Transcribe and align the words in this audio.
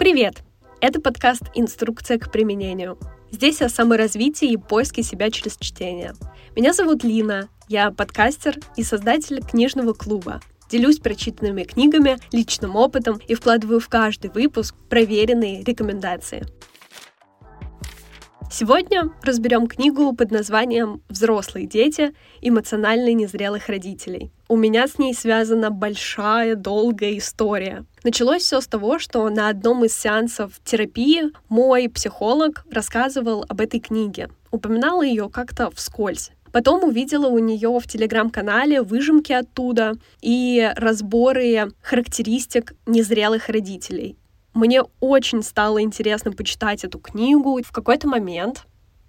Привет! 0.00 0.42
Это 0.80 0.98
подкаст 0.98 1.42
«Инструкция 1.54 2.18
к 2.18 2.32
применению». 2.32 2.98
Здесь 3.30 3.60
о 3.60 3.68
саморазвитии 3.68 4.50
и 4.50 4.56
поиске 4.56 5.02
себя 5.02 5.30
через 5.30 5.58
чтение. 5.58 6.14
Меня 6.56 6.72
зовут 6.72 7.04
Лина, 7.04 7.50
я 7.68 7.90
подкастер 7.90 8.56
и 8.78 8.82
создатель 8.82 9.42
книжного 9.42 9.92
клуба. 9.92 10.40
Делюсь 10.70 11.00
прочитанными 11.00 11.64
книгами, 11.64 12.16
личным 12.32 12.76
опытом 12.76 13.20
и 13.28 13.34
вкладываю 13.34 13.78
в 13.78 13.90
каждый 13.90 14.30
выпуск 14.30 14.74
проверенные 14.88 15.62
рекомендации. 15.64 16.46
Сегодня 18.52 19.12
разберем 19.22 19.68
книгу 19.68 20.12
под 20.12 20.32
названием 20.32 21.02
«Взрослые 21.08 21.66
дети. 21.68 22.12
Эмоционально 22.40 23.12
незрелых 23.12 23.68
родителей». 23.68 24.32
У 24.48 24.56
меня 24.56 24.88
с 24.88 24.98
ней 24.98 25.14
связана 25.14 25.70
большая, 25.70 26.56
долгая 26.56 27.16
история. 27.16 27.84
Началось 28.02 28.42
все 28.42 28.60
с 28.60 28.66
того, 28.66 28.98
что 28.98 29.30
на 29.30 29.50
одном 29.50 29.84
из 29.84 29.96
сеансов 29.96 30.54
терапии 30.64 31.30
мой 31.48 31.88
психолог 31.88 32.64
рассказывал 32.68 33.44
об 33.48 33.60
этой 33.60 33.78
книге. 33.78 34.30
Упоминала 34.50 35.04
ее 35.04 35.30
как-то 35.30 35.70
вскользь. 35.70 36.32
Потом 36.50 36.82
увидела 36.82 37.28
у 37.28 37.38
нее 37.38 37.78
в 37.78 37.86
телеграм-канале 37.86 38.82
выжимки 38.82 39.32
оттуда 39.32 39.92
и 40.20 40.72
разборы 40.74 41.70
характеристик 41.80 42.74
незрелых 42.86 43.48
родителей. 43.48 44.16
Мне 44.54 44.82
очень 45.00 45.42
стало 45.42 45.80
интересно 45.82 46.32
почитать 46.32 46.84
эту 46.84 46.98
книгу. 46.98 47.60
В 47.62 47.72
какой-то 47.72 48.08
момент 48.08 48.66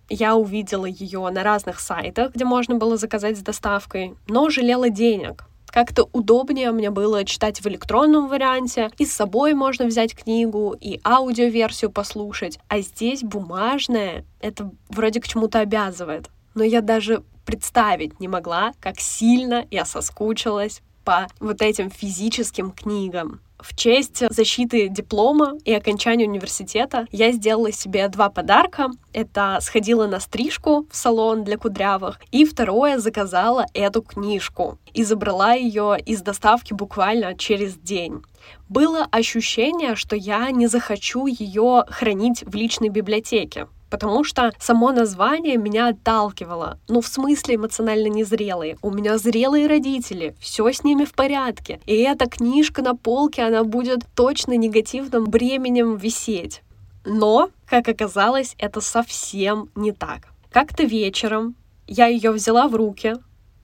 я 0.10 0.36
увидела 0.36 0.86
ее 0.86 1.30
на 1.30 1.44
разных 1.44 1.80
сайтах, 1.80 2.34
где 2.36 2.46
можно 2.46 2.76
было 2.76 2.98
заказать 2.98 3.38
с 3.38 3.42
доставкой, 3.42 4.16
но 4.28 4.50
жалела 4.50 4.90
денег. 4.90 5.46
Как-то 5.68 6.10
удобнее 6.12 6.72
мне 6.72 6.90
было 6.90 7.24
читать 7.24 7.62
в 7.62 7.68
электронном 7.68 8.28
варианте, 8.28 8.92
и 8.98 9.06
с 9.06 9.14
собой 9.14 9.54
можно 9.54 9.86
взять 9.86 10.14
книгу, 10.14 10.76
и 10.80 11.00
аудиоверсию 11.04 11.92
послушать. 11.92 12.60
А 12.68 12.82
здесь 12.82 13.24
бумажная, 13.24 14.26
это 14.42 14.70
вроде 14.90 15.22
к 15.22 15.28
чему-то 15.28 15.60
обязывает. 15.60 16.30
Но 16.56 16.64
я 16.64 16.82
даже 16.82 17.24
представить 17.46 18.20
не 18.20 18.28
могла, 18.28 18.74
как 18.82 19.00
сильно 19.00 19.66
я 19.72 19.86
соскучилась 19.86 20.82
по 21.06 21.28
вот 21.40 21.62
этим 21.62 21.90
физическим 21.90 22.72
книгам. 22.72 23.40
В 23.62 23.76
честь 23.76 24.24
защиты 24.32 24.90
диплома 24.90 25.54
и 25.66 25.74
окончания 25.74 26.26
университета 26.26 27.06
я 27.12 27.32
сделала 27.32 27.72
себе 27.72 28.08
два 28.08 28.30
подарка. 28.30 28.90
Это 29.14 29.60
сходила 29.62 30.08
на 30.08 30.20
стрижку 30.20 30.88
в 30.90 30.96
салон 30.96 31.44
для 31.44 31.58
кудрявых, 31.58 32.20
и 32.32 32.44
второе 32.44 32.98
заказала 32.98 33.68
эту 33.76 34.02
книжку 34.02 34.80
и 34.94 35.04
забрала 35.04 35.54
ее 35.54 35.98
из 36.04 36.22
доставки 36.22 36.74
буквально 36.74 37.38
через 37.38 37.76
день. 37.76 38.24
Было 38.68 39.08
ощущение, 39.12 39.96
что 39.96 40.16
я 40.16 40.50
не 40.50 40.66
захочу 40.66 41.28
ее 41.28 41.86
хранить 41.88 42.44
в 42.44 42.56
личной 42.56 42.90
библиотеке, 42.90 43.68
потому 43.92 44.24
что 44.24 44.54
само 44.58 44.92
название 44.92 45.58
меня 45.58 45.90
отталкивало. 45.90 46.80
Ну, 46.88 47.02
в 47.02 47.08
смысле 47.08 47.56
эмоционально 47.56 48.08
незрелые. 48.08 48.78
У 48.82 48.90
меня 48.90 49.18
зрелые 49.18 49.68
родители, 49.68 50.34
все 50.40 50.72
с 50.72 50.84
ними 50.84 51.06
в 51.06 51.14
порядке. 51.14 51.80
И 51.86 51.98
эта 51.98 52.28
книжка 52.28 52.82
на 52.82 52.96
полке, 52.96 53.44
она 53.44 53.64
будет 53.64 54.00
точно 54.16 54.56
негативным 54.58 55.26
бременем 55.26 55.98
висеть. 55.98 56.64
Но, 57.06 57.50
как 57.68 57.90
оказалось, 57.90 58.56
это 58.58 58.80
совсем 58.80 59.70
не 59.76 59.92
так. 59.92 60.30
Как-то 60.52 60.84
вечером 60.84 61.56
я 61.88 62.08
ее 62.08 62.32
взяла 62.32 62.68
в 62.68 62.76
руки, 62.76 63.16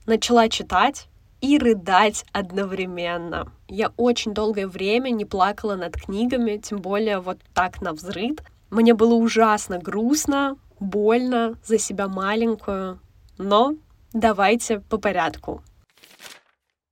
начала 0.06 0.48
читать 0.48 1.08
и 1.40 1.56
рыдать 1.58 2.24
одновременно. 2.32 3.50
Я 3.68 3.92
очень 3.96 4.34
долгое 4.34 4.66
время 4.66 5.10
не 5.10 5.24
плакала 5.24 5.76
над 5.76 5.94
книгами, 5.94 6.56
тем 6.56 6.78
более 6.78 7.20
вот 7.20 7.38
так 7.54 7.80
на 7.80 7.92
взрыд, 7.92 8.42
мне 8.70 8.94
было 8.94 9.14
ужасно 9.14 9.78
грустно, 9.78 10.56
больно 10.80 11.58
за 11.64 11.78
себя 11.78 12.08
маленькую, 12.08 13.00
но 13.38 13.76
давайте 14.12 14.80
по 14.80 14.98
порядку. 14.98 15.62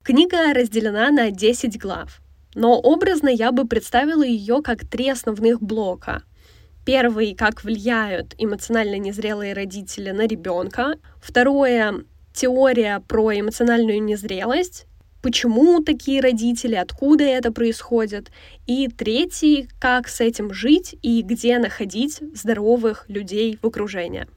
Книга 0.03 0.55
разделена 0.55 1.11
на 1.11 1.31
10 1.31 1.79
глав, 1.79 2.21
но 2.55 2.79
образно 2.79 3.29
я 3.29 3.53
бы 3.53 3.67
представила 3.67 4.23
ее 4.23 4.63
как 4.63 4.87
три 4.87 5.11
основных 5.11 5.61
блока. 5.61 6.23
Первый, 6.85 7.35
как 7.35 7.65
влияют 7.65 8.35
эмоционально 8.39 8.99
незрелые 8.99 9.53
родители 9.53 10.13
на 10.13 10.27
ребенка. 10.27 10.95
Второе, 11.21 12.05
теория 12.33 13.03
про 13.09 13.41
эмоциональную 13.41 14.01
незрелость 14.03 14.87
почему 15.27 15.83
такие 15.83 16.21
родители, 16.21 16.77
откуда 16.77 17.25
это 17.25 17.51
происходит. 17.51 18.31
И 18.69 18.87
третий, 18.87 19.69
как 19.81 20.07
с 20.07 20.21
этим 20.21 20.55
жить 20.55 20.95
и 21.03 21.21
где 21.23 21.59
находить 21.59 22.21
здоровых 22.33 23.07
людей 23.09 23.59
в 23.61 23.67
окружении. 23.67 24.29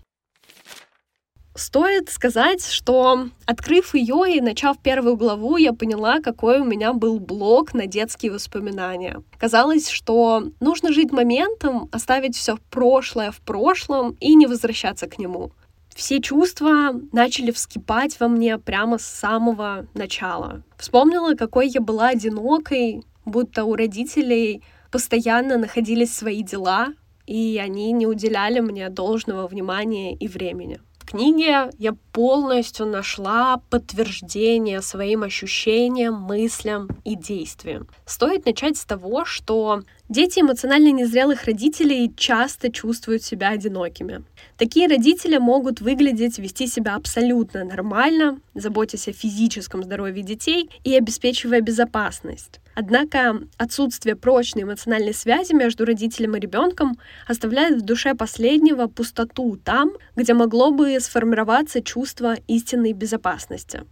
Стоит 1.53 2.09
сказать, 2.09 2.65
что 2.65 3.27
открыв 3.45 3.93
ее 3.93 4.35
и 4.35 4.41
начав 4.41 4.81
первую 4.81 5.15
главу, 5.15 5.57
я 5.57 5.73
поняла, 5.73 6.21
какой 6.21 6.59
у 6.59 6.65
меня 6.65 6.93
был 6.93 7.19
блок 7.19 7.75
на 7.75 7.85
детские 7.85 8.31
воспоминания. 8.31 9.21
Казалось, 9.37 9.89
что 9.89 10.45
нужно 10.59 10.91
жить 10.91 11.11
моментом, 11.11 11.87
оставить 11.91 12.35
все 12.35 12.57
прошлое 12.71 13.29
в 13.29 13.41
прошлом 13.41 14.17
и 14.19 14.33
не 14.33 14.47
возвращаться 14.47 15.05
к 15.05 15.19
нему 15.19 15.51
все 15.99 16.21
чувства 16.21 16.93
начали 17.11 17.51
вскипать 17.51 18.17
во 18.21 18.29
мне 18.29 18.57
прямо 18.57 18.97
с 18.97 19.05
самого 19.05 19.85
начала. 19.93 20.63
Вспомнила, 20.77 21.35
какой 21.35 21.67
я 21.67 21.81
была 21.81 22.07
одинокой, 22.07 23.03
будто 23.25 23.65
у 23.65 23.75
родителей 23.75 24.63
постоянно 24.91 25.57
находились 25.57 26.15
свои 26.15 26.41
дела, 26.41 26.93
и 27.27 27.61
они 27.61 27.91
не 27.91 28.07
уделяли 28.07 28.61
мне 28.61 28.89
должного 28.89 29.45
внимания 29.45 30.15
и 30.15 30.29
времени 30.29 30.79
книге 31.09 31.71
я 31.79 31.93
полностью 32.11 32.85
нашла 32.85 33.61
подтверждение 33.69 34.81
своим 34.81 35.23
ощущениям, 35.23 36.13
мыслям 36.15 36.87
и 37.03 37.15
действиям. 37.15 37.87
Стоит 38.05 38.45
начать 38.45 38.77
с 38.77 38.85
того, 38.85 39.25
что 39.25 39.81
дети 40.09 40.39
эмоционально 40.41 40.91
незрелых 40.91 41.45
родителей 41.45 42.11
часто 42.17 42.71
чувствуют 42.71 43.23
себя 43.23 43.49
одинокими. 43.49 44.23
Такие 44.57 44.87
родители 44.87 45.37
могут 45.37 45.79
выглядеть, 45.79 46.39
вести 46.39 46.67
себя 46.67 46.95
абсолютно 46.95 47.63
нормально, 47.63 48.39
заботясь 48.55 49.07
о 49.07 49.13
физическом 49.13 49.83
здоровье 49.83 50.23
детей 50.23 50.69
и 50.83 50.95
обеспечивая 50.95 51.61
безопасность. 51.61 52.59
Однако 52.75 53.41
отсутствие 53.57 54.15
прочной 54.15 54.63
эмоциональной 54.63 55.13
связи 55.13 55.53
между 55.53 55.85
родителем 55.85 56.35
и 56.35 56.39
ребенком 56.39 56.97
оставляет 57.27 57.81
в 57.81 57.85
душе 57.85 58.15
последнего 58.15 58.87
пустоту 58.87 59.57
там, 59.57 59.91
где 60.15 60.33
могло 60.33 60.71
бы 60.71 60.99
сформироваться 60.99 61.81
чувство 61.81 62.35
истинной 62.47 62.93
безопасности. 62.93 63.83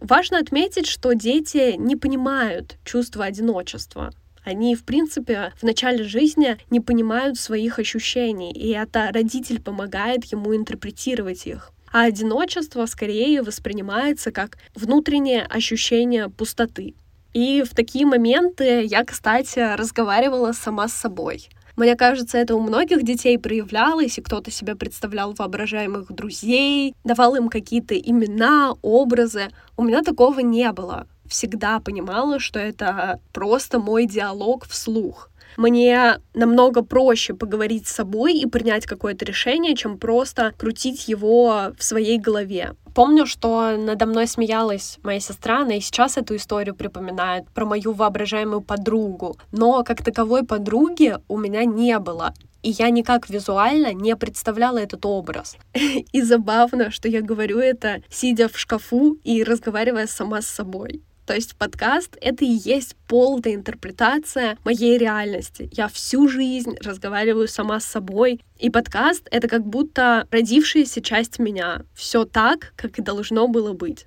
Важно 0.00 0.38
отметить, 0.38 0.86
что 0.86 1.12
дети 1.12 1.76
не 1.76 1.94
понимают 1.94 2.78
чувство 2.84 3.26
одиночества. 3.26 4.12
Они, 4.44 4.74
в 4.74 4.84
принципе, 4.84 5.52
в 5.56 5.62
начале 5.62 6.04
жизни 6.04 6.56
не 6.70 6.80
понимают 6.80 7.38
своих 7.38 7.78
ощущений, 7.78 8.52
и 8.52 8.70
это 8.70 9.10
родитель 9.12 9.60
помогает 9.60 10.24
ему 10.24 10.56
интерпретировать 10.56 11.46
их. 11.46 11.72
А 11.92 12.04
одиночество 12.04 12.86
скорее 12.86 13.42
воспринимается 13.42 14.30
как 14.30 14.58
внутреннее 14.74 15.42
ощущение 15.42 16.28
пустоты. 16.28 16.94
И 17.32 17.62
в 17.62 17.74
такие 17.74 18.06
моменты 18.06 18.84
я, 18.84 19.04
кстати, 19.04 19.76
разговаривала 19.76 20.52
сама 20.52 20.88
с 20.88 20.92
собой. 20.92 21.48
Мне 21.76 21.96
кажется, 21.96 22.36
это 22.38 22.56
у 22.56 22.60
многих 22.60 23.04
детей 23.04 23.38
проявлялось, 23.38 24.18
и 24.18 24.22
кто-то 24.22 24.50
себя 24.50 24.74
представлял 24.74 25.32
воображаемых 25.32 26.12
друзей, 26.12 26.94
давал 27.04 27.36
им 27.36 27.48
какие-то 27.48 27.94
имена, 27.96 28.74
образы. 28.82 29.48
У 29.76 29.84
меня 29.84 30.02
такого 30.02 30.40
не 30.40 30.70
было. 30.72 31.06
Всегда 31.30 31.78
понимала, 31.78 32.40
что 32.40 32.58
это 32.58 33.20
просто 33.32 33.78
мой 33.78 34.04
диалог 34.04 34.66
вслух 34.66 35.30
мне 35.56 36.20
намного 36.32 36.82
проще 36.82 37.34
поговорить 37.34 37.86
с 37.86 37.94
собой 37.94 38.34
и 38.38 38.46
принять 38.46 38.86
какое-то 38.86 39.24
решение, 39.24 39.74
чем 39.74 39.98
просто 39.98 40.52
крутить 40.56 41.08
его 41.08 41.72
в 41.76 41.82
своей 41.82 42.18
голове. 42.18 42.74
Помню, 42.94 43.26
что 43.26 43.76
надо 43.76 44.06
мной 44.06 44.26
смеялась 44.26 44.98
моя 45.02 45.20
сестра, 45.20 45.60
она 45.60 45.74
и 45.74 45.80
сейчас 45.80 46.16
эту 46.16 46.36
историю 46.36 46.74
припоминает 46.74 47.48
про 47.50 47.64
мою 47.64 47.92
воображаемую 47.92 48.62
подругу. 48.62 49.36
Но 49.52 49.84
как 49.84 50.02
таковой 50.02 50.44
подруги 50.44 51.16
у 51.28 51.36
меня 51.36 51.64
не 51.64 51.98
было. 51.98 52.32
И 52.62 52.70
я 52.70 52.90
никак 52.90 53.30
визуально 53.30 53.94
не 53.94 54.16
представляла 54.16 54.78
этот 54.78 55.06
образ. 55.06 55.56
И 56.12 56.22
забавно, 56.22 56.90
что 56.90 57.08
я 57.08 57.22
говорю 57.22 57.58
это, 57.58 58.02
сидя 58.10 58.48
в 58.48 58.58
шкафу 58.58 59.16
и 59.24 59.42
разговаривая 59.42 60.06
сама 60.06 60.42
с 60.42 60.46
собой. 60.46 61.02
То 61.30 61.36
есть 61.36 61.54
подкаст— 61.54 62.16
это 62.20 62.44
и 62.44 62.48
есть 62.48 62.96
полная 63.06 63.54
интерпретация 63.54 64.58
моей 64.64 64.98
реальности. 64.98 65.70
Я 65.72 65.86
всю 65.86 66.26
жизнь 66.26 66.74
разговариваю 66.82 67.46
сама 67.46 67.78
с 67.78 67.84
собой, 67.84 68.40
и 68.58 68.68
подкаст— 68.68 69.28
это 69.30 69.46
как 69.46 69.64
будто 69.64 70.26
родившаяся 70.32 71.00
часть 71.00 71.38
меня. 71.38 71.84
Все 71.94 72.24
так, 72.24 72.72
как 72.74 72.98
и 72.98 73.02
должно 73.02 73.46
было 73.46 73.72
быть. 73.72 74.06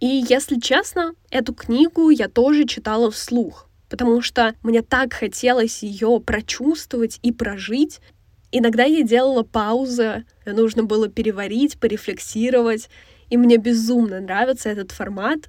И, 0.00 0.24
если 0.26 0.58
честно, 0.58 1.12
эту 1.30 1.52
книгу 1.52 2.08
я 2.08 2.28
тоже 2.28 2.64
читала 2.64 3.10
вслух. 3.10 3.68
потому 3.90 4.22
что 4.22 4.54
мне 4.62 4.80
так 4.80 5.12
хотелось 5.12 5.82
ее 5.82 6.18
прочувствовать 6.24 7.18
и 7.22 7.30
прожить. 7.30 8.00
Иногда 8.52 8.84
я 8.84 9.02
делала 9.02 9.42
паузы, 9.42 10.24
нужно 10.46 10.84
было 10.84 11.08
переварить, 11.08 11.78
порефлексировать, 11.78 12.88
и 13.28 13.36
мне 13.36 13.58
безумно 13.58 14.20
нравится 14.20 14.70
этот 14.70 14.92
формат. 14.92 15.48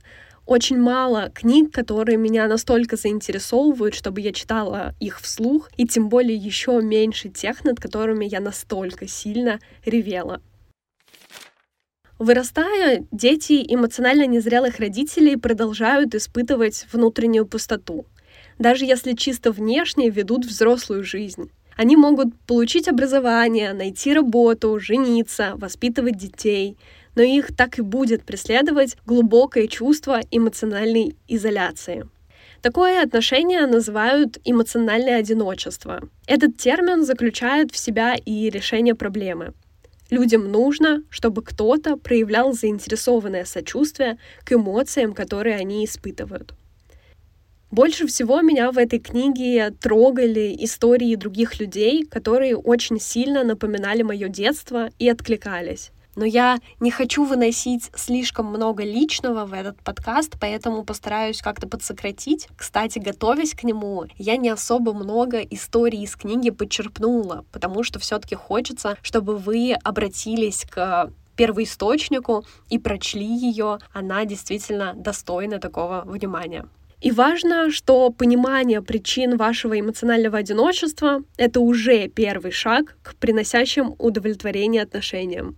Очень 0.50 0.80
мало 0.80 1.30
книг, 1.30 1.72
которые 1.72 2.18
меня 2.18 2.48
настолько 2.48 2.96
заинтересовывают, 2.96 3.94
чтобы 3.94 4.22
я 4.22 4.34
читала 4.34 4.96
их 5.00 5.22
вслух, 5.22 5.70
и 5.78 5.86
тем 5.86 6.10
более 6.10 6.36
еще 6.36 6.82
меньше 6.82 7.30
тех, 7.30 7.64
над 7.64 7.80
которыми 7.80 8.26
я 8.26 8.40
настолько 8.40 9.08
сильно 9.08 9.60
ревела. 9.86 10.42
Вырастая, 12.18 13.06
дети 13.12 13.64
эмоционально 13.68 14.26
незрелых 14.26 14.80
родителей 14.80 15.38
продолжают 15.38 16.16
испытывать 16.16 16.88
внутреннюю 16.92 17.46
пустоту, 17.46 18.08
даже 18.58 18.86
если 18.86 19.14
чисто 19.14 19.52
внешне 19.52 20.10
ведут 20.10 20.46
взрослую 20.46 21.04
жизнь. 21.04 21.52
Они 21.78 21.96
могут 21.96 22.34
получить 22.48 22.88
образование, 22.88 23.74
найти 23.74 24.16
работу, 24.16 24.80
жениться, 24.80 25.54
воспитывать 25.58 26.18
детей, 26.18 26.76
но 27.20 27.26
их 27.26 27.54
так 27.54 27.78
и 27.78 27.82
будет 27.82 28.24
преследовать 28.24 28.96
глубокое 29.06 29.68
чувство 29.68 30.22
эмоциональной 30.32 31.18
изоляции. 31.28 32.08
Такое 32.62 33.04
отношение 33.04 33.68
называют 33.68 34.40
эмоциональное 34.46 35.18
одиночество. 35.18 36.08
Этот 36.28 36.56
термин 36.56 37.04
заключает 37.04 37.72
в 37.72 37.78
себя 37.78 38.16
и 38.16 38.50
решение 38.50 38.96
проблемы. 38.96 39.52
Людям 40.10 40.50
нужно, 40.50 41.04
чтобы 41.10 41.42
кто-то 41.44 41.98
проявлял 41.98 42.54
заинтересованное 42.54 43.44
сочувствие 43.44 44.18
к 44.46 44.54
эмоциям, 44.54 45.14
которые 45.14 45.58
они 45.58 45.84
испытывают. 45.84 46.54
Больше 47.70 48.08
всего 48.08 48.40
меня 48.40 48.72
в 48.72 48.78
этой 48.78 49.00
книге 49.00 49.72
трогали 49.72 50.56
истории 50.60 51.16
других 51.16 51.60
людей, 51.60 52.06
которые 52.06 52.56
очень 52.56 52.98
сильно 52.98 53.44
напоминали 53.44 54.04
мое 54.04 54.30
детство 54.30 54.90
и 55.00 55.10
откликались. 55.10 55.92
Но 56.20 56.26
я 56.26 56.60
не 56.82 56.92
хочу 56.92 57.24
выносить 57.24 57.90
слишком 57.96 58.48
много 58.48 58.84
личного 58.84 59.46
в 59.46 59.54
этот 59.54 59.82
подкаст, 59.82 60.36
поэтому 60.38 60.84
постараюсь 60.84 61.42
как-то 61.42 61.66
подсократить. 61.66 62.50
Кстати, 62.58 63.00
готовясь 63.00 63.54
к 63.54 63.64
нему, 63.64 64.04
я 64.18 64.36
не 64.36 64.50
особо 64.50 64.92
много 64.92 65.40
историй 65.40 66.04
из 66.04 66.18
книги 66.18 66.50
подчерпнула, 66.50 67.46
потому 67.54 67.84
что 67.84 68.00
все-таки 68.00 68.36
хочется, 68.36 68.98
чтобы 69.02 69.38
вы 69.38 69.72
обратились 69.82 70.66
к 70.70 71.10
первоисточнику 71.38 72.44
и 72.70 72.78
прочли 72.80 73.26
ее. 73.26 73.80
Она 73.94 74.26
действительно 74.26 74.94
достойна 74.98 75.60
такого 75.60 76.04
внимания. 76.06 76.68
И 77.00 77.12
важно, 77.12 77.72
что 77.72 78.10
понимание 78.10 78.82
причин 78.82 79.38
вашего 79.38 79.80
эмоционального 79.80 80.40
одиночества— 80.40 81.22
это 81.38 81.62
уже 81.62 82.10
первый 82.10 82.52
шаг 82.52 82.98
к 83.04 83.16
приносящим 83.16 83.96
удовлетворение 83.98 84.82
отношениям. 84.82 85.56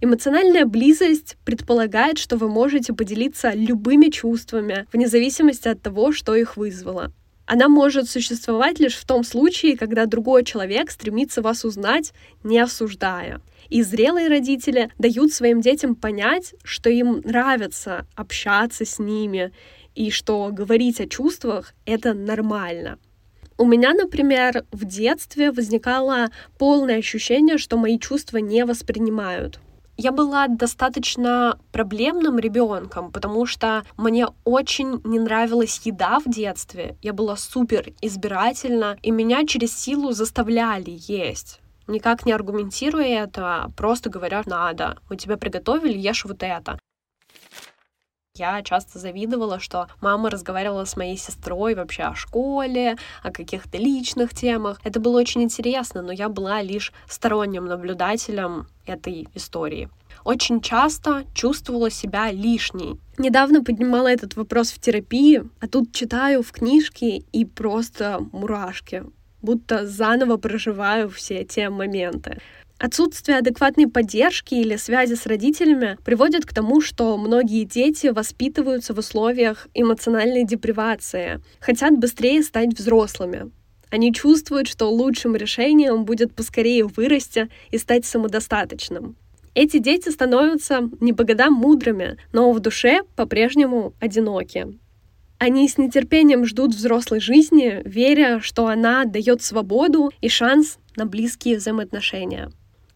Эмоциональная 0.00 0.66
близость 0.66 1.36
предполагает, 1.44 2.18
что 2.18 2.36
вы 2.36 2.48
можете 2.48 2.92
поделиться 2.92 3.52
любыми 3.54 4.08
чувствами, 4.08 4.86
вне 4.92 5.08
зависимости 5.08 5.68
от 5.68 5.80
того, 5.80 6.12
что 6.12 6.34
их 6.34 6.56
вызвало. 6.56 7.12
Она 7.46 7.68
может 7.68 8.08
существовать 8.08 8.80
лишь 8.80 8.96
в 8.96 9.04
том 9.04 9.22
случае, 9.22 9.76
когда 9.76 10.06
другой 10.06 10.44
человек 10.44 10.90
стремится 10.90 11.42
вас 11.42 11.64
узнать, 11.64 12.12
не 12.42 12.58
осуждая. 12.58 13.40
И 13.68 13.82
зрелые 13.82 14.28
родители 14.28 14.90
дают 14.98 15.32
своим 15.32 15.60
детям 15.60 15.94
понять, 15.94 16.54
что 16.62 16.88
им 16.88 17.20
нравится 17.24 18.06
общаться 18.14 18.84
с 18.84 18.98
ними, 18.98 19.52
и 19.94 20.10
что 20.10 20.48
говорить 20.52 21.00
о 21.00 21.06
чувствах— 21.06 21.74
это 21.86 22.14
нормально. 22.14 22.98
У 23.56 23.64
меня, 23.64 23.92
например, 23.92 24.64
в 24.72 24.84
детстве 24.84 25.52
возникало 25.52 26.30
полное 26.58 26.98
ощущение, 26.98 27.58
что 27.58 27.76
мои 27.76 27.98
чувства 27.98 28.38
не 28.38 28.64
воспринимают. 28.64 29.60
Я 29.96 30.10
была 30.12 30.48
достаточно 30.48 31.58
проблемным 31.72 32.38
ребенком, 32.38 33.12
потому 33.12 33.46
что 33.46 33.84
мне 33.96 34.26
очень 34.44 35.00
не 35.04 35.18
нравилась 35.18 35.80
еда 35.84 36.18
в 36.20 36.28
детстве. 36.28 36.96
Я 37.00 37.12
была 37.12 37.36
супер 37.36 37.92
избирательна, 38.02 38.98
и 39.02 39.10
меня 39.10 39.46
через 39.46 39.76
силу 39.76 40.12
заставляли 40.12 40.98
есть 41.06 41.60
никак 41.86 42.26
не 42.26 42.32
аргументируя 42.32 43.24
это, 43.24 43.70
просто 43.76 44.10
говоря, 44.10 44.42
надо, 44.46 44.98
мы 45.08 45.16
тебе 45.16 45.36
приготовили, 45.36 45.98
ешь 45.98 46.24
вот 46.24 46.42
это. 46.42 46.78
Я 48.36 48.64
часто 48.64 48.98
завидовала, 48.98 49.60
что 49.60 49.86
мама 50.00 50.28
разговаривала 50.28 50.84
с 50.84 50.96
моей 50.96 51.16
сестрой 51.16 51.76
вообще 51.76 52.02
о 52.02 52.16
школе, 52.16 52.96
о 53.22 53.30
каких-то 53.30 53.78
личных 53.78 54.34
темах. 54.34 54.80
Это 54.82 54.98
было 54.98 55.20
очень 55.20 55.44
интересно, 55.44 56.02
но 56.02 56.10
я 56.10 56.28
была 56.28 56.60
лишь 56.60 56.92
сторонним 57.08 57.66
наблюдателем 57.66 58.66
этой 58.86 59.28
истории. 59.34 59.88
Очень 60.24 60.60
часто 60.60 61.22
чувствовала 61.32 61.90
себя 61.90 62.32
лишней. 62.32 62.98
Недавно 63.18 63.62
поднимала 63.62 64.08
этот 64.08 64.34
вопрос 64.34 64.72
в 64.72 64.80
терапии, 64.80 65.44
а 65.60 65.68
тут 65.68 65.92
читаю 65.92 66.42
в 66.42 66.50
книжке 66.50 67.18
и 67.18 67.44
просто 67.44 68.18
мурашки, 68.32 69.04
будто 69.42 69.86
заново 69.86 70.38
проживаю 70.38 71.08
все 71.08 71.44
те 71.44 71.70
моменты. 71.70 72.40
Отсутствие 72.78 73.38
адекватной 73.38 73.86
поддержки 73.86 74.54
или 74.54 74.76
связи 74.76 75.14
с 75.14 75.26
родителями 75.26 75.96
приводит 76.04 76.44
к 76.44 76.52
тому, 76.52 76.80
что 76.80 77.16
многие 77.16 77.64
дети 77.64 78.08
воспитываются 78.08 78.94
в 78.94 78.98
условиях 78.98 79.68
эмоциональной 79.74 80.44
депривации, 80.44 81.40
хотят 81.60 81.96
быстрее 81.98 82.42
стать 82.42 82.76
взрослыми. 82.76 83.52
Они 83.90 84.12
чувствуют, 84.12 84.66
что 84.66 84.90
лучшим 84.90 85.36
решением 85.36 86.04
будет 86.04 86.34
поскорее 86.34 86.84
вырасти 86.84 87.48
и 87.70 87.78
стать 87.78 88.04
самодостаточным. 88.04 89.16
Эти 89.54 89.78
дети 89.78 90.08
становятся 90.08 90.90
не 91.00 91.12
по 91.12 91.22
годам 91.22 91.54
мудрыми, 91.54 92.16
но 92.32 92.50
в 92.50 92.58
душе 92.58 93.02
по-прежнему 93.14 93.94
одиноки. 94.00 94.66
Они 95.38 95.68
с 95.68 95.78
нетерпением 95.78 96.44
ждут 96.44 96.74
взрослой 96.74 97.20
жизни, 97.20 97.82
веря, 97.84 98.40
что 98.40 98.66
она 98.66 99.04
дает 99.04 99.42
свободу 99.42 100.10
и 100.20 100.28
шанс 100.28 100.78
на 100.96 101.06
близкие 101.06 101.58
взаимоотношения. 101.58 102.50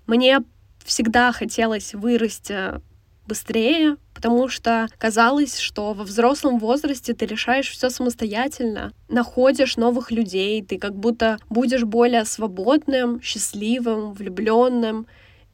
Мне 0.09 0.39
всегда 0.87 1.33
хотелось 1.33 1.93
вырасти 1.93 2.81
быстрее, 3.27 3.99
потому 4.15 4.49
что 4.49 4.89
казалось, 4.97 5.59
что 5.59 5.93
во 5.93 6.03
взрослом 6.03 6.59
возрасте 6.59 7.13
ты 7.13 7.27
решаешь 7.27 7.69
все 7.69 7.91
самостоятельно, 7.91 8.95
находишь 9.11 9.77
новых 9.77 10.11
людей, 10.11 10.63
ты 10.63 10.79
как 10.79 10.97
будто 10.97 11.39
будешь 11.51 11.85
более 11.85 12.25
свободным, 12.25 13.21
счастливым, 13.21 14.15
влюбленным. 14.15 15.07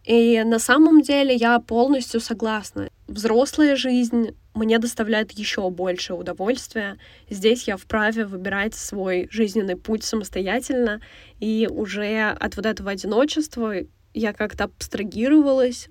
И 0.04 0.40
на 0.44 0.60
самом 0.60 1.02
деле 1.02 1.34
я 1.34 1.58
полностью 1.58 2.20
согласна. 2.20 2.88
Взрослая 3.08 3.74
жизнь 3.74 4.36
мне 4.54 4.78
доставляет 4.78 5.32
еще 5.32 5.68
больше 5.68 6.14
удовольствия. 6.14 6.96
Здесь 7.28 7.66
я 7.66 7.76
вправе 7.76 8.24
выбирать 8.24 8.76
свой 8.76 9.26
жизненный 9.32 9.76
путь 9.76 10.04
самостоятельно, 10.04 11.00
и 11.40 11.66
уже 11.68 12.36
от 12.38 12.56
вот 12.56 12.66
этого 12.66 12.92
одиночества 12.92 13.74
я 14.14 14.32
как-то 14.32 14.64
абстрагировалась. 14.64 15.88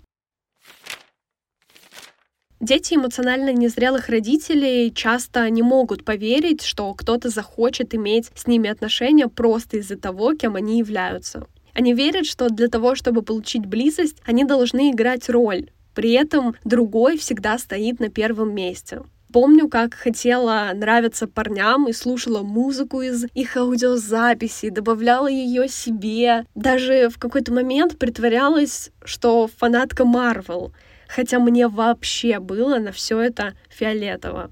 Дети 2.60 2.94
эмоционально 2.94 3.51
незрелых 3.51 4.08
родителей 4.08 4.89
часто 4.94 5.50
не 5.50 5.62
могут 5.62 6.06
поверить, 6.06 6.62
что 6.62 6.94
кто-то 6.94 7.27
захочет 7.27 7.94
иметь 7.94 8.32
с 8.36 8.48
ними 8.48 8.70
отношения 8.70 9.27
просто 9.27 9.77
из-за 9.77 9.98
того, 9.98 10.34
кем 10.34 10.56
они 10.56 10.80
являются. 10.80 11.46
Они 11.74 11.94
верят, 11.94 12.25
что 12.25 12.50
для 12.50 12.70
того, 12.70 12.96
чтобы 12.96 13.22
получить 13.22 13.65
близость, 13.65 14.18
они 14.25 14.46
должны 14.46 14.92
играть 14.92 15.30
роль. 15.30 15.72
При 15.94 16.13
этом 16.13 16.56
другой 16.63 17.18
всегда 17.18 17.58
стоит 17.58 18.00
на 18.00 18.10
первом 18.10 18.56
месте. 18.56 19.01
Помню, 19.33 19.67
как 19.67 19.95
хотела 19.95 20.69
нравиться 20.75 21.27
парням 21.27 21.87
и 21.87 21.93
слушала 21.93 22.43
музыку 22.43 23.01
из 23.01 23.25
их 23.33 23.57
аудиозаписей, 23.57 24.69
добавляла 24.69 25.27
ее 25.27 25.67
себе. 25.67 26.45
Даже 26.53 27.09
в 27.09 27.17
какой-то 27.17 27.51
момент 27.51 27.97
притворялась, 27.97 28.91
что 29.03 29.49
фанатка 29.57 30.05
Марвел, 30.05 30.71
хотя 31.07 31.39
мне 31.39 31.67
вообще 31.67 32.37
было 32.37 32.77
на 32.77 32.91
все 32.91 33.19
это 33.19 33.55
фиолетово. 33.69 34.51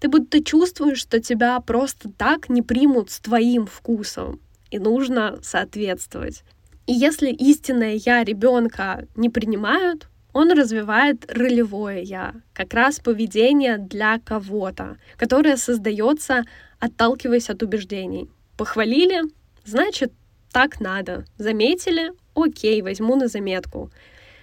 Ты 0.00 0.08
будто 0.08 0.42
чувствуешь, 0.42 0.98
что 0.98 1.20
тебя 1.20 1.60
просто 1.60 2.10
так 2.10 2.48
не 2.48 2.62
примут 2.62 3.10
с 3.10 3.20
твоим 3.20 3.66
вкусом, 3.66 4.40
и 4.70 4.78
нужно 4.78 5.40
соответствовать. 5.42 6.42
И 6.86 6.94
если 6.94 7.28
истинное 7.28 8.00
я 8.04 8.24
ребенка 8.24 9.06
не 9.14 9.28
принимают, 9.28 10.08
он 10.32 10.52
развивает 10.52 11.30
ролевое 11.30 12.02
«я», 12.02 12.34
как 12.52 12.72
раз 12.74 13.00
поведение 13.00 13.78
для 13.78 14.18
кого-то, 14.18 14.96
которое 15.16 15.56
создается, 15.56 16.44
отталкиваясь 16.78 17.50
от 17.50 17.62
убеждений. 17.62 18.30
Похвалили? 18.56 19.22
Значит, 19.64 20.12
так 20.52 20.80
надо. 20.80 21.24
Заметили? 21.38 22.12
Окей, 22.34 22.82
возьму 22.82 23.16
на 23.16 23.28
заметку. 23.28 23.90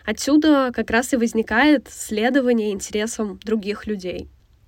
Отсюда 0.05 0.71
как 0.73 0.89
раз 0.89 1.13
и 1.13 1.17
возникает 1.17 1.87
следование 1.89 2.71
интересам 2.71 3.39
других 3.43 3.85
людей. 3.85 4.27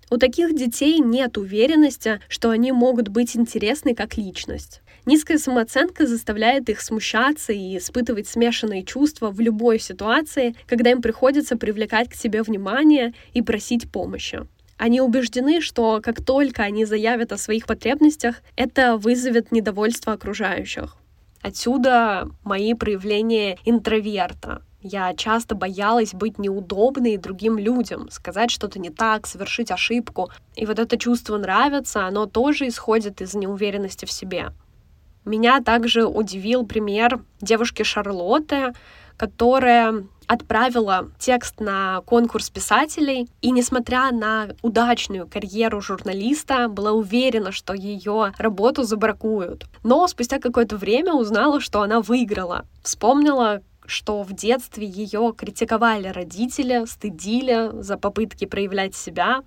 У 0.10 0.18
таких 0.18 0.56
детей 0.56 1.00
нет 1.00 1.38
уверенности, 1.38 2.20
что 2.28 2.50
они 2.50 2.72
могут 2.72 3.08
быть 3.08 3.36
интересны 3.38 3.96
как 3.96 4.18
личность. 4.18 4.82
Низкая 5.06 5.40
самооценка 5.40 6.06
заставляет 6.06 6.70
их 6.70 6.80
смущаться 6.80 7.54
и 7.54 7.78
испытывать 7.78 8.28
смешанные 8.28 8.84
чувства 8.84 9.32
в 9.32 9.40
любой 9.40 9.80
ситуации, 9.80 10.56
когда 10.68 10.92
им 10.92 11.02
приходится 11.02 11.58
привлекать 11.58 12.10
к 12.10 12.14
себе 12.14 12.44
внимание 12.44 13.14
и 13.34 13.42
просить 13.42 13.92
помощи. 13.92 14.46
Они 14.78 15.02
убеждены, 15.02 15.62
что 15.62 16.02
как 16.04 16.24
только 16.24 16.64
они 16.64 16.86
заявят 16.86 17.32
о 17.32 17.38
своих 17.38 17.66
потребностях, 17.66 18.42
это 18.56 18.98
вызовет 18.98 19.52
недовольство 19.52 20.14
окружающих. 20.14 20.98
Отсюда 21.42 22.30
мои 22.44 22.74
проявления 22.76 23.58
интроверта. 23.66 24.62
Я 24.84 25.14
часто 25.14 25.54
боялась 25.54 26.14
быть 26.14 26.40
неудобной 26.40 27.18
другим 27.18 27.60
людям, 27.60 28.10
сказать 28.10 28.50
что-то 28.50 28.80
не 28.80 28.90
так, 28.90 29.28
совершить 29.28 29.70
ошибку. 29.70 30.32
И 30.56 30.66
вот 30.66 30.80
это 30.80 30.98
чувство 30.98 31.38
нравится, 31.38 32.06
оно 32.06 32.26
тоже 32.26 32.68
исходит 32.68 33.22
из 33.22 33.36
неуверенности 33.36 34.06
в 34.06 34.12
себе. 34.12 34.52
Меня 35.26 35.62
также 35.62 36.06
удивил 36.06 36.66
пример 36.66 37.22
девушки 37.42 37.84
Шарлотты, 37.84 38.74
которая 39.18 40.04
отправила 40.26 41.12
текст 41.20 41.60
на 41.60 42.02
конкурс 42.06 42.50
писателей, 42.50 43.30
и 43.42 43.52
несмотря 43.52 44.12
на 44.12 44.56
удачную 44.62 45.28
карьеру 45.28 45.82
журналиста, 45.82 46.70
была 46.70 46.94
уверена, 46.94 47.52
что 47.52 47.74
ее 47.74 48.34
работу 48.38 48.84
забракуют. 48.84 49.66
Но 49.84 50.08
спустя 50.08 50.40
какое-то 50.40 50.78
время 50.78 51.14
узнала, 51.14 51.60
что 51.60 51.82
она 51.82 52.02
выиграла. 52.02 52.66
Вспомнила, 52.82 53.62
что 53.86 54.24
в 54.24 54.34
детстве 54.34 54.88
ее 54.88 55.34
критиковали 55.38 56.08
родители, 56.08 56.86
стыдили 56.86 57.70
за 57.82 57.98
попытки 57.98 58.46
проявлять 58.46 58.96
себя, 58.96 59.42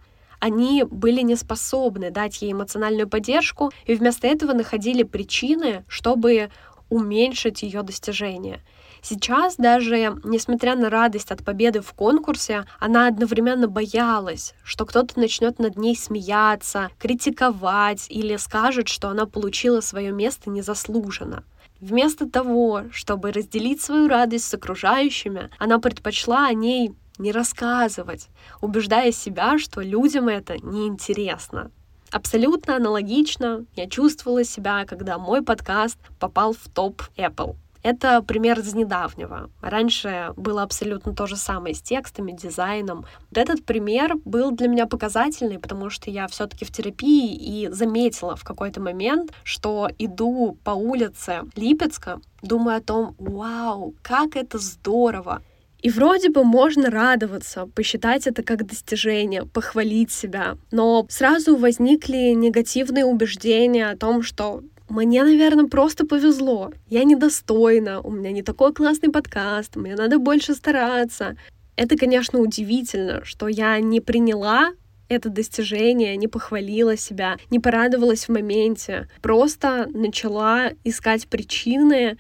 они 0.45 0.85
были 0.85 1.23
не 1.23 1.37
способны 1.37 2.11
дать 2.11 2.43
ей 2.43 2.53
эмоциональную 2.53 3.09
поддержку 3.09 3.73
и 3.87 3.95
вместо 3.95 4.27
этого 4.27 4.53
находили 4.53 5.03
причины, 5.03 5.87
чтобы 5.89 6.51
уменьшить 6.91 7.63
ее 7.63 7.83
достижения. 7.83 8.61
Сейчас 9.01 9.57
даже, 9.57 10.21
несмотря 10.23 10.77
на 10.77 10.91
радость 10.91 11.31
от 11.31 11.43
победы 11.43 11.81
в 11.81 11.95
конкурсе, 11.95 12.67
она 12.79 13.07
одновременно 13.07 13.69
боялась, 13.69 14.53
что 14.63 14.85
кто-то 14.85 15.19
начнет 15.19 15.59
над 15.59 15.79
ней 15.79 15.97
смеяться, 15.97 16.91
критиковать 16.99 18.05
или 18.11 18.37
скажет, 18.37 18.89
что 18.89 19.09
она 19.09 19.25
получила 19.25 19.81
свое 19.81 20.13
место 20.13 20.51
незаслуженно. 20.51 21.45
Вместо 21.81 22.29
того, 22.29 22.83
чтобы 22.93 23.33
разделить 23.33 23.81
свою 23.81 24.09
радость 24.09 24.47
с 24.47 24.53
окружающими, 24.53 25.49
она 25.59 25.79
предпочла 25.79 26.47
о 26.47 26.53
ней 26.53 26.93
не 27.19 27.33
рассказывать, 27.33 28.29
убеждая 28.61 29.13
себя, 29.13 29.59
что 29.59 29.81
людям 29.81 30.29
это 30.29 30.57
неинтересно. 30.59 31.71
Абсолютно 32.11 32.77
аналогично 32.77 33.65
я 33.75 33.89
чувствовала 33.89 34.45
себя, 34.45 34.85
когда 34.87 35.19
мой 35.19 35.43
подкаст 35.43 35.99
попал 36.19 36.53
в 36.53 36.69
топ 36.73 37.03
Apple. 37.17 37.57
Это 37.85 38.23
пример 38.23 38.61
из 38.61 38.73
недавнего. 38.73 39.51
Раньше 39.61 40.33
было 40.37 40.63
абсолютно 40.63 41.15
то 41.15 41.27
же 41.27 41.37
самое 41.37 41.75
с 41.75 41.83
текстами, 41.83 42.33
дизайном. 42.33 43.05
Вот 43.29 43.37
этот 43.37 43.67
пример 43.67 44.15
был 44.25 44.53
для 44.53 44.69
меня 44.69 44.87
показательный, 44.87 45.59
потому 45.59 45.91
что 45.91 46.11
я 46.11 46.27
все-таки 46.29 46.65
в 46.65 46.73
терапии 46.73 47.35
и 47.35 47.69
заметила 47.69 48.37
в 48.37 48.45
какой-то 48.45 48.81
момент, 48.81 49.33
что 49.43 49.91
иду 49.99 50.57
по 50.65 50.71
улице 50.71 51.43
Липецка, 51.57 52.23
думаю 52.41 52.79
о 52.79 52.81
том, 52.81 53.17
вау, 53.19 53.95
как 54.01 54.35
это 54.35 54.57
здорово, 54.57 55.43
и 55.85 55.91
вроде 55.91 56.31
бы 56.31 56.45
можно 56.45 56.89
радоваться, 56.89 57.67
посчитать 57.67 58.27
это 58.27 58.43
как 58.43 58.67
достижение, 58.67 59.45
похвалить 59.45 60.11
себя. 60.11 60.57
Но 60.71 61.07
сразу 61.11 61.57
возникли 61.57 62.33
негативные 62.33 63.05
убеждения 63.05 63.91
о 63.91 63.97
том, 63.97 64.23
что 64.23 64.63
мне, 64.89 65.23
наверное, 65.23 65.67
просто 65.67 66.07
повезло. 66.07 66.73
Я 66.89 67.05
недостойна, 67.05 68.01
у 68.01 68.11
меня 68.11 68.33
не 68.33 68.43
такой 68.43 68.73
классный 68.73 69.11
подкаст, 69.11 69.77
мне 69.77 69.95
надо 69.95 70.19
больше 70.19 70.55
стараться. 70.55 71.37
Это, 71.77 71.99
конечно, 71.99 72.39
удивительно, 72.39 73.23
что 73.23 73.47
я 73.49 73.79
не 73.81 74.01
приняла 74.01 74.73
это 75.09 75.29
достижение, 75.29 76.17
не 76.17 76.29
похвалила 76.29 76.97
себя, 76.97 77.37
не 77.51 77.61
порадовалась 77.61 78.25
в 78.25 78.33
моменте, 78.33 79.11
просто 79.21 79.87
начала 79.93 80.71
искать 80.83 81.29
причины, 81.29 82.17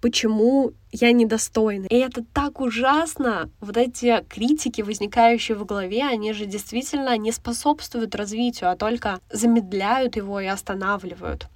почему 0.00 0.72
я 0.92 1.12
недостойна. 1.12 1.86
И 1.86 1.96
это 1.96 2.24
так 2.32 2.60
ужасно. 2.60 3.50
Вот 3.60 3.76
эти 3.76 4.24
критики, 4.28 4.82
возникающие 4.82 5.56
в 5.56 5.64
голове, 5.64 6.04
они 6.04 6.32
же 6.32 6.46
действительно 6.46 7.16
не 7.16 7.32
способствуют 7.32 8.14
развитию, 8.14 8.70
а 8.70 8.76
только 8.76 9.20
замедляют 9.30 10.16
его 10.16 10.40
и 10.40 10.46
останавливают 10.46 11.48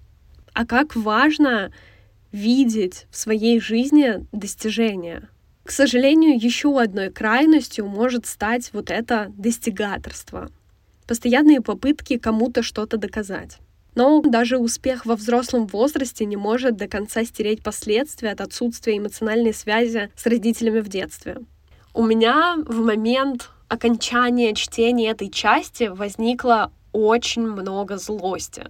а 0.54 0.64
как 0.64 0.96
важно 0.96 1.72
видеть 2.32 3.06
в 3.10 3.16
своей 3.16 3.60
жизни 3.60 4.26
достижения. 4.32 5.28
К 5.64 5.70
сожалению, 5.70 6.38
еще 6.38 6.80
одной 6.80 7.10
крайностью 7.10 7.86
может 7.86 8.26
стать 8.26 8.72
вот 8.72 8.90
это 8.90 9.32
достигаторство. 9.36 10.50
Постоянные 11.06 11.60
попытки 11.60 12.18
кому-то 12.18 12.62
что-то 12.62 12.96
доказать. 12.96 13.58
Но 13.94 14.20
даже 14.22 14.58
успех 14.58 15.06
во 15.06 15.14
взрослом 15.14 15.66
возрасте 15.66 16.24
не 16.24 16.36
может 16.36 16.76
до 16.76 16.88
конца 16.88 17.24
стереть 17.24 17.62
последствия 17.62 18.30
от 18.30 18.40
отсутствия 18.40 18.98
эмоциональной 18.98 19.54
связи 19.54 20.10
с 20.16 20.26
родителями 20.26 20.80
в 20.80 20.88
детстве. 20.88 21.38
У 21.92 22.04
меня 22.04 22.56
в 22.66 22.84
момент 22.84 23.50
окончания 23.68 24.54
чтения 24.54 25.10
этой 25.10 25.30
части 25.30 25.84
возникло 25.84 26.72
очень 26.92 27.42
много 27.42 27.98
злости. 27.98 28.66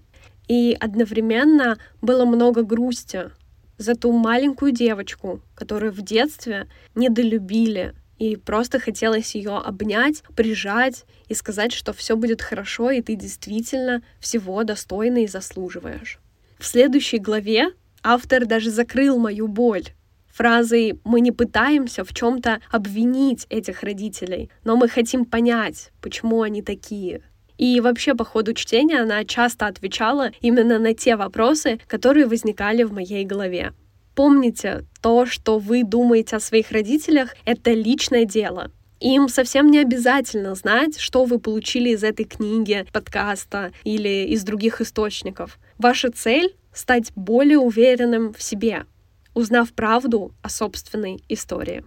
И 0.47 0.77
одновременно 0.79 1.79
было 2.03 2.27
много 2.27 2.63
грусти 2.63 3.31
за 3.79 3.95
ту 3.95 4.13
маленькую 4.13 4.73
девочку, 4.73 5.41
которую 5.55 5.93
в 5.93 6.03
детстве 6.03 6.69
недолюбили, 6.95 7.95
и 8.19 8.37
просто 8.37 8.79
хотелось 8.79 9.35
ее 9.35 9.57
обнять, 9.57 10.23
прижать 10.37 11.05
и 11.29 11.35
сказать, 11.35 11.73
что 11.73 11.93
все 11.93 12.17
будет 12.17 12.43
хорошо, 12.43 12.91
и 12.91 13.03
ты 13.03 13.15
действительно 13.15 14.03
всего 14.21 14.63
достойна 14.65 15.25
и 15.25 15.27
заслуживаешь. 15.27 16.19
В 16.59 16.67
следующей 16.67 17.19
главе 17.19 17.71
автор 18.03 18.47
даже 18.47 18.71
закрыл 18.71 19.19
мою 19.19 19.49
боль 19.49 19.89
фразой 20.35 20.99
«мы 21.05 21.21
не 21.21 21.31
пытаемся 21.31 22.05
в 22.05 22.13
чем-то 22.13 22.61
обвинить 22.71 23.47
этих 23.51 23.83
родителей, 23.83 24.51
но 24.65 24.77
мы 24.77 24.89
хотим 24.89 25.25
понять, 25.25 25.93
почему 26.01 26.43
они 26.43 26.63
такие». 26.63 27.23
И 27.57 27.81
вообще 27.81 28.15
по 28.15 28.25
ходу 28.25 28.53
чтения 28.53 29.01
она 29.01 29.25
часто 29.25 29.69
отвечала 29.69 30.33
именно 30.41 30.81
на 30.81 30.93
те 30.93 31.15
вопросы, 31.15 31.79
которые 31.87 32.27
возникали 32.27 32.83
в 32.83 32.93
моей 32.93 33.25
голове. 33.25 33.73
Помните, 34.15 34.85
то, 35.03 35.27
что 35.27 35.59
вы 35.59 35.83
думаете 35.83 36.37
о 36.37 36.41
своих 36.41 36.71
родителях, 36.71 37.35
это 37.45 37.73
личное 37.73 38.25
дело. 38.25 38.71
Им 39.01 39.29
совсем 39.29 39.71
не 39.71 39.81
обязательно 39.81 40.55
знать, 40.55 40.99
что 40.99 41.25
вы 41.25 41.39
получили 41.39 41.91
из 41.91 42.05
этой 42.05 42.25
книги, 42.25 42.87
подкаста 42.93 43.73
или 43.83 44.29
из 44.29 44.45
других 44.45 44.81
источников. 44.81 45.59
Ваша 45.79 46.11
цель— 46.11 46.55
стать 46.73 47.13
более 47.15 47.59
уверенным 47.59 48.33
в 48.33 48.43
себе, 48.43 48.87
узнав 49.35 49.73
правду 49.73 50.33
о 50.43 50.49
собственной 50.49 51.23
истории. 51.29 51.85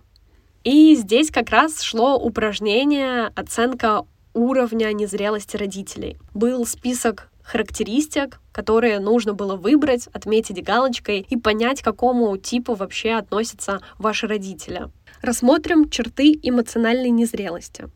И 0.63 0.95
здесь 0.95 1.31
как 1.31 1.49
раз 1.49 1.81
шло 1.81 2.17
упражнение 2.17 3.31
оценка 3.35 4.05
уровня 4.33 4.91
незрелости 4.91 5.55
родителей. 5.55 6.17
Был 6.33 6.65
список 6.65 7.31
характеристик, 7.47 8.41
которые 8.51 8.99
нужно 8.99 9.33
было 9.33 9.55
выбрать, 9.55 10.07
отметить 10.07 10.61
галочкой 10.63 11.25
и 11.29 11.37
понять, 11.37 11.81
к 11.81 11.85
какому 11.85 12.35
типу 12.37 12.73
вообще 12.73 13.11
относятся 13.11 13.81
ваши 13.97 14.27
родители. 14.27 14.91
Рассмотрим 15.21 15.89
черты 15.89 16.37
эмоциональной 16.43 17.09
незрелости. 17.09 17.89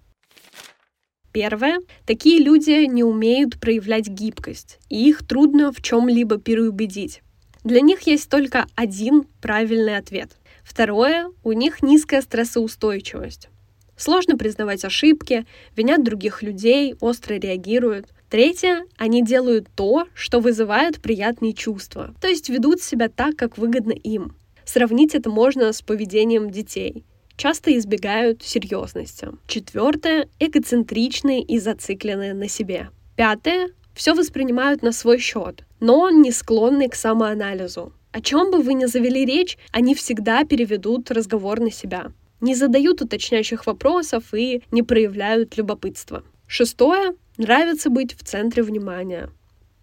Первое. 1.34 1.80
Такие 2.06 2.40
люди 2.40 2.86
не 2.86 3.04
умеют 3.04 3.60
проявлять 3.60 4.08
гибкость, 4.08 4.80
и 4.90 5.10
их 5.10 5.28
трудно 5.28 5.72
в 5.72 5.82
чем-либо 5.82 6.38
переубедить. 6.38 7.22
Для 7.64 7.82
них 7.82 8.02
есть 8.02 8.30
только 8.30 8.66
один 8.76 9.26
правильный 9.42 9.98
ответ. 9.98 10.32
Второе. 10.64 11.30
У 11.44 11.52
них 11.52 11.84
низкая 11.84 12.22
стрессоустойчивость. 12.22 13.50
Сложно 13.98 14.38
признавать 14.38 14.84
ошибки, 14.84 15.46
винят 15.76 16.04
других 16.04 16.42
людей, 16.42 16.96
остро 17.02 17.36
реагируют. 17.36 18.08
Третье, 18.32 18.86
они 18.98 19.22
делают 19.22 19.68
то, 19.76 20.08
что 20.14 20.40
вызывает 20.40 21.02
приятные 21.02 21.52
чувства, 21.52 22.16
то 22.22 22.30
есть 22.30 22.48
ведут 22.48 22.82
себя 22.82 23.10
так, 23.10 23.36
как 23.36 23.58
выгодно 23.58 23.92
им. 23.92 24.38
Сравнить 24.64 25.14
это 25.14 25.30
можно 25.30 25.74
с 25.74 25.82
поведением 25.82 26.50
детей. 26.50 27.04
Часто 27.36 27.78
избегают 27.78 28.42
серьезности. 28.42 29.28
Четвертое, 29.48 30.30
эгоцентричные 30.40 31.42
и 31.42 31.60
зацикленные 31.60 32.34
на 32.34 32.48
себе. 32.48 32.90
Пятое, 33.18 33.72
все 33.94 34.14
воспринимают 34.14 34.82
на 34.82 34.94
свой 34.94 35.18
счет, 35.20 35.66
но 35.82 36.10
не 36.10 36.32
склонны 36.32 36.88
к 36.88 36.96
самоанализу. 36.96 37.92
О 38.14 38.22
чем 38.22 38.50
бы 38.50 38.62
вы 38.62 38.76
ни 38.76 38.86
завели 38.86 39.26
речь, 39.26 39.58
они 39.74 39.94
всегда 39.94 40.46
переведут 40.46 41.12
разговор 41.12 41.60
на 41.60 41.70
себя 41.70 42.14
не 42.42 42.56
задают 42.56 43.02
уточняющих 43.02 43.68
вопросов 43.68 44.34
и 44.34 44.64
не 44.72 44.82
проявляют 44.82 45.58
любопытства. 45.58 46.24
Шестое. 46.48 47.14
Нравится 47.38 47.90
быть 47.90 48.14
в 48.14 48.24
центре 48.24 48.64
внимания. 48.64 49.30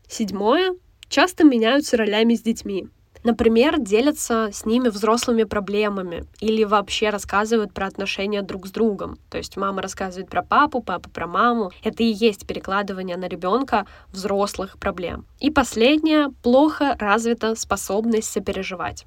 Седьмое. 0.08 0.74
Часто 1.08 1.44
меняются 1.44 1.96
ролями 1.96 2.34
с 2.34 2.42
детьми. 2.42 2.88
Например, 3.24 3.78
делятся 3.78 4.50
с 4.52 4.64
ними 4.64 4.88
взрослыми 4.88 5.44
проблемами 5.44 6.24
или 6.40 6.64
вообще 6.64 7.10
рассказывают 7.10 7.74
про 7.74 7.86
отношения 7.86 8.42
друг 8.42 8.66
с 8.66 8.70
другом. 8.70 9.18
То 9.30 9.38
есть 9.38 9.56
мама 9.56 9.82
рассказывает 9.82 10.30
про 10.30 10.42
папу, 10.42 10.82
папа 10.82 11.10
про 11.10 11.26
маму. 11.26 11.72
Это 11.82 12.02
и 12.02 12.12
есть 12.12 12.46
перекладывание 12.46 13.16
на 13.16 13.28
ребенка 13.28 13.86
взрослых 14.12 14.78
проблем. 14.78 15.26
И 15.40 15.50
последнее, 15.50 16.28
плохо 16.42 16.96
развита 16.98 17.54
способность 17.54 18.30
сопереживать. 18.30 19.04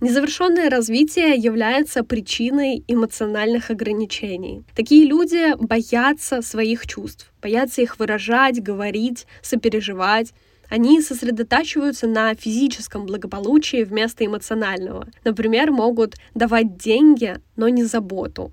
Незавершенное 0.00 0.70
развитие 0.70 1.34
является 1.34 2.04
причиной 2.04 2.84
эмоциональных 2.86 3.70
ограничений. 3.70 4.62
Такие 4.76 5.04
люди 5.04 5.56
боятся 5.56 6.40
своих 6.40 6.86
чувств, 6.86 7.32
боятся 7.42 7.82
их 7.82 7.98
выражать, 7.98 8.62
говорить, 8.62 9.26
сопереживать. 9.42 10.34
Они 10.70 11.02
сосредотачиваются 11.02 12.06
на 12.06 12.32
физическом 12.36 13.06
благополучии 13.06 13.82
вместо 13.82 14.24
эмоционального. 14.24 15.08
Например, 15.24 15.72
могут 15.72 16.14
давать 16.32 16.76
деньги, 16.76 17.40
но 17.56 17.68
не 17.68 17.82
заботу. 17.82 18.52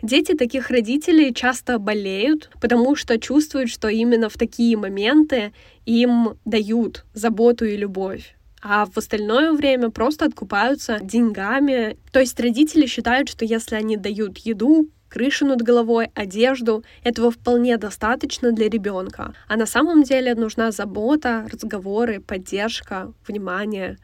Дети 0.00 0.32
таких 0.32 0.70
родителей 0.70 1.34
часто 1.34 1.78
болеют, 1.78 2.50
потому 2.62 2.96
что 2.96 3.18
чувствуют, 3.18 3.68
что 3.68 3.88
именно 3.88 4.30
в 4.30 4.38
такие 4.38 4.78
моменты 4.78 5.52
им 5.84 6.38
дают 6.46 7.04
заботу 7.12 7.66
и 7.66 7.76
любовь 7.76 8.34
а 8.64 8.86
в 8.86 8.96
остальное 8.96 9.52
время 9.52 9.90
просто 9.90 10.24
откупаются 10.24 10.98
деньгами. 11.00 11.98
То 12.12 12.20
есть 12.20 12.40
родители 12.40 12.86
считают, 12.86 13.28
что 13.28 13.44
если 13.44 13.76
они 13.76 13.98
дают 13.98 14.38
еду, 14.38 14.88
крышу 15.10 15.46
над 15.46 15.60
головой, 15.60 16.10
одежду. 16.14 16.82
Этого 17.04 17.30
вполне 17.30 17.76
достаточно 17.76 18.52
для 18.52 18.70
ребенка. 18.70 19.34
А 19.48 19.56
на 19.56 19.66
самом 19.66 20.02
деле 20.02 20.34
нужна 20.34 20.72
забота, 20.72 21.46
разговоры, 21.52 22.20
поддержка, 22.20 23.12
внимание. 23.28 23.98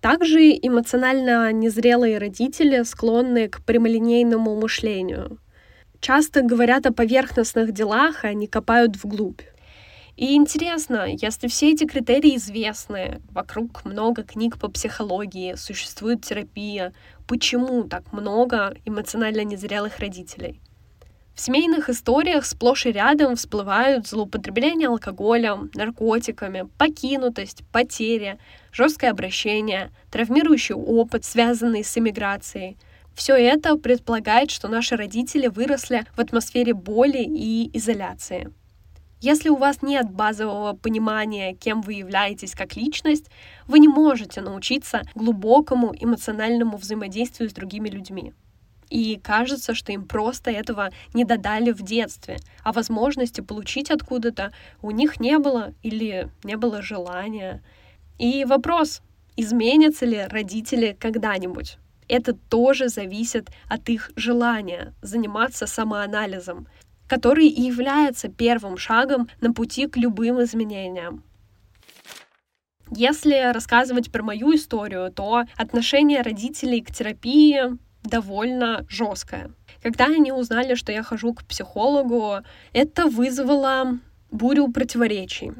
Также 0.00 0.52
эмоционально 0.52 1.52
незрелые 1.52 2.18
родители 2.18 2.84
склонны 2.84 3.48
к 3.48 3.64
прямолинейному 3.64 4.54
мышлению. 4.54 5.38
Часто 6.00 6.42
говорят 6.42 6.86
о 6.86 6.92
поверхностных 6.92 7.72
делах, 7.72 8.24
а 8.24 8.32
не 8.32 8.46
копают 8.46 8.96
вглубь. 9.02 9.42
И 10.18 10.34
интересно, 10.34 11.06
если 11.06 11.46
все 11.46 11.70
эти 11.70 11.86
критерии 11.86 12.34
известны, 12.34 13.22
вокруг 13.30 13.84
много 13.84 14.24
книг 14.24 14.58
по 14.58 14.68
психологии, 14.68 15.54
существует 15.54 16.24
терапия, 16.24 16.92
почему 17.28 17.84
так 17.84 18.12
много 18.12 18.74
эмоционально 18.84 19.44
незрелых 19.44 20.00
родителей? 20.00 20.60
В 21.36 21.40
семейных 21.40 21.88
историях 21.88 22.46
сплошь 22.46 22.86
и 22.86 22.90
рядом 22.90 23.36
всплывают 23.36 24.08
злоупотребление 24.08 24.88
алкоголем, 24.88 25.70
наркотиками, 25.72 26.68
покинутость, 26.78 27.62
потеря, 27.70 28.40
жесткое 28.72 29.12
обращение, 29.12 29.92
травмирующий 30.10 30.74
опыт, 30.74 31.24
связанный 31.24 31.84
с 31.84 31.96
эмиграцией. 31.96 32.76
Все 33.14 33.36
это 33.36 33.76
предполагает, 33.76 34.50
что 34.50 34.66
наши 34.66 34.96
родители 34.96 35.46
выросли 35.46 36.04
в 36.16 36.18
атмосфере 36.18 36.74
боли 36.74 37.22
и 37.22 37.70
изоляции. 37.72 38.50
Если 39.20 39.48
у 39.48 39.56
вас 39.56 39.82
нет 39.82 40.10
базового 40.10 40.74
понимания, 40.74 41.54
кем 41.54 41.80
вы 41.80 41.94
являетесь 41.94 42.54
как 42.54 42.76
личность, 42.76 43.30
вы 43.66 43.80
не 43.80 43.88
можете 43.88 44.40
научиться 44.40 45.02
глубокому 45.16 45.92
эмоциональному 45.98 46.76
взаимодействию 46.76 47.50
с 47.50 47.52
другими 47.52 47.88
людьми. 47.88 48.32
И 48.90 49.18
кажется, 49.22 49.74
что 49.74 49.92
им 49.92 50.06
просто 50.06 50.50
этого 50.50 50.90
не 51.14 51.24
додали 51.24 51.72
в 51.72 51.82
детстве, 51.82 52.38
а 52.62 52.72
возможности 52.72 53.40
получить 53.40 53.90
откуда-то 53.90 54.52
у 54.82 54.92
них 54.92 55.20
не 55.20 55.38
было 55.38 55.74
или 55.82 56.30
не 56.44 56.56
было 56.56 56.80
желания. 56.80 57.62
И 58.18 58.44
вопрос, 58.44 59.02
изменятся 59.36 60.06
ли 60.06 60.26
родители 60.28 60.96
когда-нибудь? 60.98 61.78
Это 62.08 62.32
тоже 62.32 62.88
зависит 62.88 63.50
от 63.68 63.88
их 63.90 64.10
желания 64.16 64.94
заниматься 65.02 65.66
самоанализом, 65.66 66.66
который 67.08 67.48
и 67.48 67.62
является 67.62 68.28
первым 68.28 68.76
шагом 68.76 69.28
на 69.40 69.52
пути 69.52 69.88
к 69.88 69.96
любым 69.96 70.42
изменениям. 70.42 71.24
Если 72.90 73.52
рассказывать 73.52 74.10
про 74.10 74.22
мою 74.22 74.54
историю, 74.54 75.12
то 75.12 75.44
отношение 75.56 76.22
родителей 76.22 76.80
к 76.80 76.90
терапии 76.90 77.76
довольно 78.02 78.86
жесткое. 78.88 79.50
Когда 79.82 80.06
они 80.06 80.32
узнали, 80.32 80.74
что 80.74 80.92
я 80.92 81.02
хожу 81.02 81.34
к 81.34 81.44
психологу, 81.44 82.38
это 82.72 83.06
вызвало 83.06 83.98
бурю 84.30 84.72
противоречий. 84.72 85.52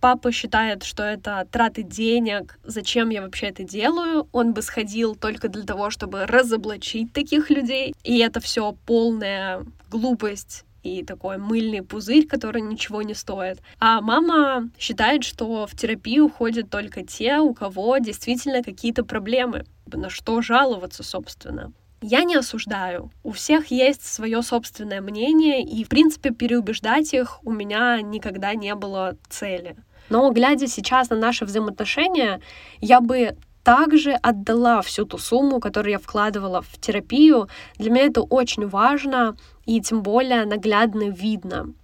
Папа 0.00 0.32
считает, 0.32 0.82
что 0.82 1.04
это 1.04 1.46
траты 1.52 1.84
денег, 1.84 2.58
зачем 2.64 3.10
я 3.10 3.22
вообще 3.22 3.46
это 3.46 3.62
делаю. 3.62 4.28
Он 4.32 4.52
бы 4.52 4.60
сходил 4.60 5.14
только 5.14 5.48
для 5.48 5.62
того, 5.62 5.90
чтобы 5.90 6.26
разоблачить 6.26 7.12
таких 7.12 7.50
людей. 7.50 7.94
И 8.02 8.18
это 8.18 8.40
все 8.40 8.76
полная 8.84 9.64
глупость 9.88 10.64
и 10.82 11.04
такой 11.04 11.38
мыльный 11.38 11.82
пузырь, 11.82 12.26
который 12.26 12.62
ничего 12.62 13.02
не 13.02 13.14
стоит. 13.14 13.60
А 13.78 14.00
мама 14.00 14.70
считает, 14.78 15.24
что 15.24 15.66
в 15.66 15.76
терапию 15.76 16.28
ходят 16.28 16.70
только 16.70 17.04
те, 17.04 17.38
у 17.38 17.54
кого 17.54 17.98
действительно 17.98 18.62
какие-то 18.62 19.04
проблемы. 19.04 19.64
На 19.86 20.08
что 20.08 20.40
жаловаться, 20.42 21.02
собственно. 21.02 21.72
Я 22.00 22.24
не 22.24 22.34
осуждаю. 22.34 23.12
У 23.22 23.30
всех 23.30 23.70
есть 23.70 24.04
свое 24.04 24.42
собственное 24.42 25.00
мнение, 25.00 25.62
и, 25.62 25.84
в 25.84 25.88
принципе, 25.88 26.30
переубеждать 26.30 27.14
их 27.14 27.38
у 27.44 27.52
меня 27.52 28.00
никогда 28.00 28.54
не 28.54 28.74
было 28.74 29.16
цели. 29.28 29.76
Но, 30.08 30.30
глядя 30.32 30.66
сейчас 30.66 31.10
на 31.10 31.16
наши 31.16 31.44
взаимоотношения, 31.44 32.40
я 32.80 33.00
бы 33.00 33.36
также 33.62 34.12
отдала 34.12 34.82
всю 34.82 35.04
ту 35.04 35.18
сумму, 35.18 35.60
которую 35.60 35.92
я 35.92 35.98
вкладывала 35.98 36.62
в 36.62 36.78
терапию. 36.80 37.48
Для 37.76 37.90
меня 37.90 38.06
это 38.06 38.22
очень 38.22 38.66
важно 38.66 39.36
и 39.66 39.80
тем 39.80 40.02
более 40.02 40.44
наглядно 40.44 41.08
видно. 41.08 41.74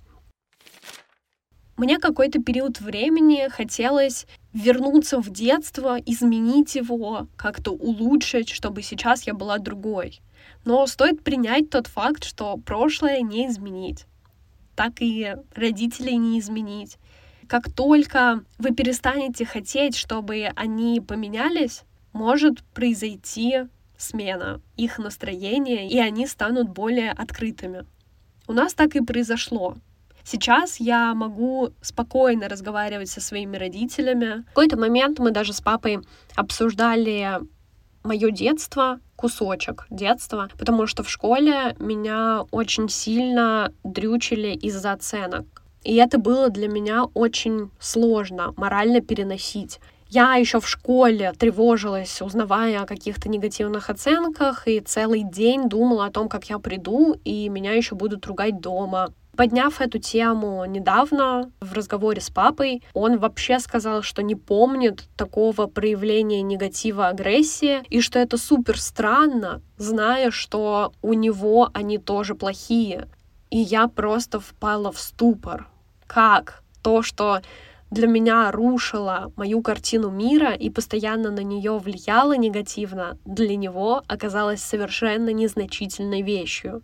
Мне 1.77 1.99
какой-то 1.99 2.43
период 2.43 2.81
времени 2.81 3.49
хотелось 3.49 4.27
вернуться 4.53 5.21
в 5.21 5.31
детство, 5.31 5.97
изменить 6.05 6.75
его, 6.75 7.29
как-то 7.37 7.71
улучшить, 7.71 8.49
чтобы 8.49 8.83
сейчас 8.83 9.29
я 9.29 9.35
была 9.35 9.59
другой. 9.59 10.21
Но 10.65 10.85
стоит 10.89 11.23
принять 11.23 11.71
тот 11.71 11.87
факт, 11.87 12.25
что 12.25 12.57
прошлое 12.57 13.21
не 13.21 13.47
изменить. 13.47 14.07
Так 14.75 15.01
и 15.01 15.37
родителей 15.55 16.17
не 16.17 16.41
изменить. 16.41 16.99
Как 17.47 17.73
только 17.73 18.45
вы 18.59 18.75
перестанете 18.75 19.47
хотеть, 19.47 19.97
чтобы 19.97 20.51
они 20.57 21.01
поменялись, 21.01 21.85
может 22.13 22.65
произойти 22.75 23.69
смена 23.99 24.63
их 24.77 24.99
настроения, 24.99 25.89
и 25.89 25.99
они 25.99 26.27
станут 26.27 26.71
более 26.71 27.11
открытыми. 27.11 27.85
У 28.47 28.53
нас 28.55 28.73
так 28.73 28.97
и 28.97 29.05
произошло. 29.05 29.77
Сейчас 30.25 30.79
я 30.81 31.15
могу 31.15 31.71
спокойно 31.83 32.49
разговаривать 32.49 33.11
со 33.11 33.21
своими 33.21 33.57
родителями. 33.57 34.43
В 34.43 34.49
какой-то 34.49 34.79
момент 34.79 35.19
мы 35.19 35.31
даже 35.31 35.53
с 35.53 35.61
папой 35.61 36.01
обсуждали 36.35 37.41
мое 38.05 38.31
детство, 38.31 39.01
кусочек 39.17 39.87
детства, 39.91 40.49
потому 40.59 40.87
что 40.87 41.03
в 41.03 41.11
школе 41.11 41.75
меня 41.79 42.45
очень 42.51 42.89
сильно 42.89 43.73
дрючили 43.85 44.49
из-за 44.49 44.93
оценок. 44.93 45.47
И 45.83 45.97
это 45.97 46.19
было 46.19 46.51
для 46.51 46.69
меня 46.69 47.05
очень 47.15 47.71
сложно 47.81 48.53
морально 48.57 49.01
переносить. 49.01 49.81
Я 50.11 50.37
еще 50.37 50.59
в 50.59 50.69
школе 50.69 51.33
тревожилась, 51.39 52.23
узнавая 52.23 52.81
о 52.81 52.87
каких-то 52.87 53.29
негативных 53.29 53.91
оценках, 53.91 54.67
и 54.67 54.81
целый 54.81 55.23
день 55.23 55.69
думала 55.69 56.07
о 56.07 56.11
том, 56.11 56.31
как 56.31 56.49
я 56.49 56.59
приду, 56.59 57.15
и 57.25 57.49
меня 57.51 57.73
еще 57.73 57.95
будут 57.95 58.25
ругать 58.27 58.59
дома. 58.61 59.13
Подняв 59.37 59.81
эту 59.83 59.99
тему 59.99 60.65
недавно 60.65 61.53
в 61.61 61.75
разговоре 61.75 62.23
с 62.23 62.31
папой, 62.31 62.83
он 62.95 63.19
вообще 63.19 63.61
сказал, 63.61 64.03
что 64.03 64.23
не 64.23 64.35
помнит 64.35 65.05
такого 65.15 65.67
проявления 65.67 66.41
негатива 66.41 67.09
агрессии, 67.09 67.83
и 67.91 68.01
что 68.01 68.19
это 68.19 68.39
супер 68.39 68.81
странно, 68.81 69.61
зная, 69.77 70.31
что 70.31 70.93
у 71.03 71.13
него 71.13 71.69
они 71.75 71.99
тоже 71.99 72.35
плохие. 72.35 73.09
И 73.51 73.59
я 73.59 73.89
просто 73.89 74.41
впала 74.41 74.91
в 74.91 74.99
ступор. 74.99 75.69
Как 76.07 76.65
то, 76.83 77.03
что 77.03 77.41
для 77.91 78.07
меня 78.07 78.51
рушило 78.51 79.33
мою 79.37 79.63
картину 79.63 80.11
мира 80.11 80.53
и 80.53 80.69
постоянно 80.71 81.31
на 81.31 81.41
нее 81.41 81.79
влияло 81.79 82.37
негативно, 82.37 83.19
для 83.25 83.57
него 83.57 84.03
оказалось 84.07 84.63
совершенно 84.63 85.31
незначительной 85.33 86.23
вещью. 86.23 86.83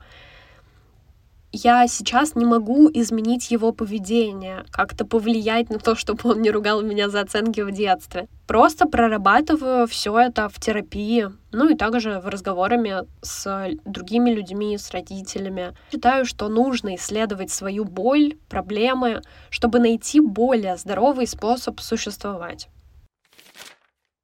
Я 1.55 1.87
сейчас 1.87 2.35
не 2.35 2.45
могу 2.45 2.91
изменить 2.93 3.51
его 3.51 3.73
поведение, 3.73 4.65
как-то 4.73 5.05
повлиять 5.05 5.71
на 5.71 5.79
то, 5.79 5.95
чтобы 5.97 6.31
он 6.31 6.43
не 6.43 6.51
ругал 6.51 6.83
меня 6.83 7.09
за 7.09 7.21
оценки 7.21 7.61
в 7.61 7.71
детстве. 7.71 8.29
Просто 8.47 8.87
прорабатываю 8.87 9.87
все 9.87 10.19
это 10.19 10.49
в 10.49 10.61
терапии, 10.61 11.31
ну 11.53 11.71
и 11.71 11.77
также 11.77 12.21
в 12.21 12.29
разговорами 12.29 13.07
с 13.23 13.69
другими 13.85 14.31
людьми, 14.31 14.77
с 14.77 14.91
родителями. 14.91 15.75
Считаю, 15.93 16.27
что 16.27 16.49
нужно 16.49 16.97
исследовать 16.97 17.51
свою 17.51 17.85
боль, 17.85 18.37
проблемы, 18.49 19.23
чтобы 19.49 19.79
найти 19.79 20.21
более 20.21 20.77
здоровый 20.77 21.27
способ 21.27 21.81
существовать. 21.81 22.69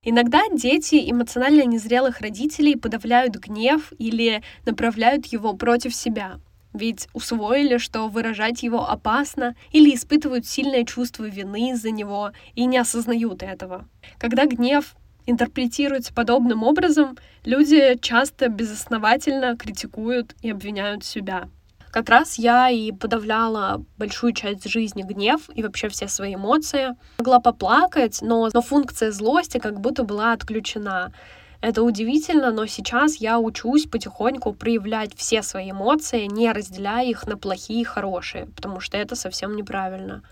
Иногда 0.02 0.40
дети 0.50 1.10
эмоционально 1.10 1.66
незрелых 1.66 2.20
родителей 2.20 2.74
подавляют 2.74 3.36
гнев 3.36 3.92
или 3.98 4.42
направляют 4.64 5.26
его 5.26 5.52
против 5.52 5.94
себя, 5.94 6.40
ведь 6.72 7.08
усвоили, 7.12 7.78
что 7.78 8.08
выражать 8.08 8.62
его 8.62 8.88
опасно 8.88 9.54
или 9.72 9.94
испытывают 9.94 10.46
сильное 10.46 10.84
чувство 10.84 11.24
вины 11.24 11.72
из-за 11.72 11.90
него 11.90 12.32
и 12.54 12.66
не 12.66 12.78
осознают 12.78 13.42
этого. 13.42 13.86
Когда 14.18 14.46
гнев 14.46 14.94
интерпретируется 15.26 16.12
подобным 16.12 16.62
образом, 16.62 17.16
люди 17.44 17.98
часто 18.00 18.48
безосновательно 18.48 19.56
критикуют 19.56 20.34
и 20.42 20.50
обвиняют 20.50 21.04
себя. 21.04 21.48
Как 21.90 22.08
раз 22.08 22.38
я 22.38 22.70
и 22.70 22.92
подавляла 22.92 23.84
большую 23.98 24.32
часть 24.32 24.68
жизни 24.68 25.02
гнев 25.02 25.50
и 25.54 25.62
вообще 25.62 25.88
все 25.88 26.06
свои 26.06 26.36
эмоции. 26.36 26.96
Могла 27.18 27.40
поплакать, 27.40 28.20
но, 28.22 28.48
но 28.52 28.62
функция 28.62 29.10
злости 29.10 29.58
как 29.58 29.80
будто 29.80 30.04
была 30.04 30.32
отключена. 30.32 31.12
Это 31.60 31.82
удивительно, 31.82 32.52
но 32.52 32.66
сейчас 32.66 33.16
я 33.16 33.38
учусь 33.38 33.86
потихоньку 33.86 34.54
проявлять 34.54 35.14
все 35.14 35.42
свои 35.42 35.72
эмоции, 35.72 36.24
не 36.24 36.50
разделяя 36.52 37.06
их 37.06 37.26
на 37.26 37.36
плохие 37.36 37.82
и 37.82 37.84
хорошие, 37.84 38.46
потому 38.46 38.80
что 38.80 38.96
это 38.96 39.14
совсем 39.14 39.54
неправильно. 39.56 40.22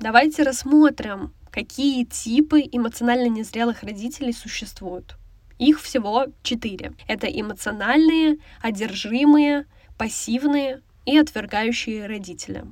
Давайте 0.00 0.44
рассмотрим, 0.44 1.34
какие 1.50 2.04
типы 2.04 2.62
эмоционально 2.72 3.28
незрелых 3.28 3.82
родителей 3.82 4.32
существуют. 4.32 5.16
Их 5.58 5.80
всего 5.80 6.26
четыре. 6.42 6.92
Это 7.06 7.26
эмоциональные, 7.26 8.38
одержимые, 8.62 9.66
пассивные, 9.98 10.80
и 11.08 11.16
отвергающие 11.16 12.06
родителя. 12.06 12.66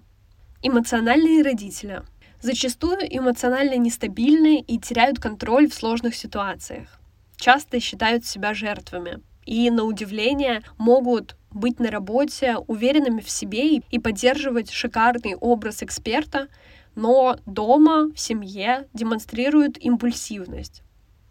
Эмоциональные 0.60 1.42
родители 1.42 2.02
зачастую 2.42 2.98
эмоционально 3.08 3.78
нестабильны 3.78 4.60
и 4.60 4.78
теряют 4.78 5.18
контроль 5.18 5.70
в 5.70 5.74
сложных 5.74 6.14
ситуациях. 6.14 7.00
Часто 7.36 7.80
считают 7.80 8.24
себя 8.24 8.54
жертвами 8.54 9.20
и, 9.44 9.70
на 9.70 9.84
удивление, 9.84 10.62
могут 10.78 11.36
быть 11.50 11.78
на 11.78 11.90
работе 11.90 12.56
уверенными 12.66 13.20
в 13.20 13.30
себе 13.30 13.76
и 13.76 13.98
поддерживать 13.98 14.70
шикарный 14.70 15.34
образ 15.34 15.82
эксперта, 15.82 16.48
но 16.94 17.38
дома, 17.46 18.10
в 18.14 18.18
семье 18.18 18.88
демонстрируют 18.92 19.78
импульсивность. 19.78 20.82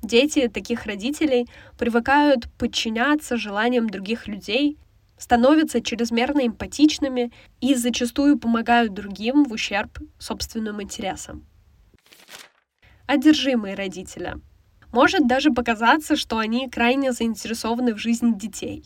Дети 0.02 0.48
таких 0.48 0.86
родителей 0.86 1.48
привыкают 1.78 2.48
подчиняться 2.58 3.38
желаниям 3.38 3.90
других 3.90 4.28
людей 4.28 4.78
становятся 5.18 5.82
чрезмерно 5.82 6.46
эмпатичными 6.46 7.32
и 7.62 7.76
зачастую 7.76 8.38
помогают 8.38 8.94
другим 8.94 9.44
в 9.46 9.54
ущерб 9.54 10.00
собственным 10.20 10.82
интересам. 10.82 11.46
Одержимые 13.06 13.76
родители. 13.76 14.36
Может 14.96 15.28
даже 15.28 15.52
показаться, 15.52 16.16
что 16.16 16.38
они 16.38 16.70
крайне 16.70 17.12
заинтересованы 17.12 17.94
в 17.94 17.98
жизни 17.98 18.32
детей. 18.34 18.86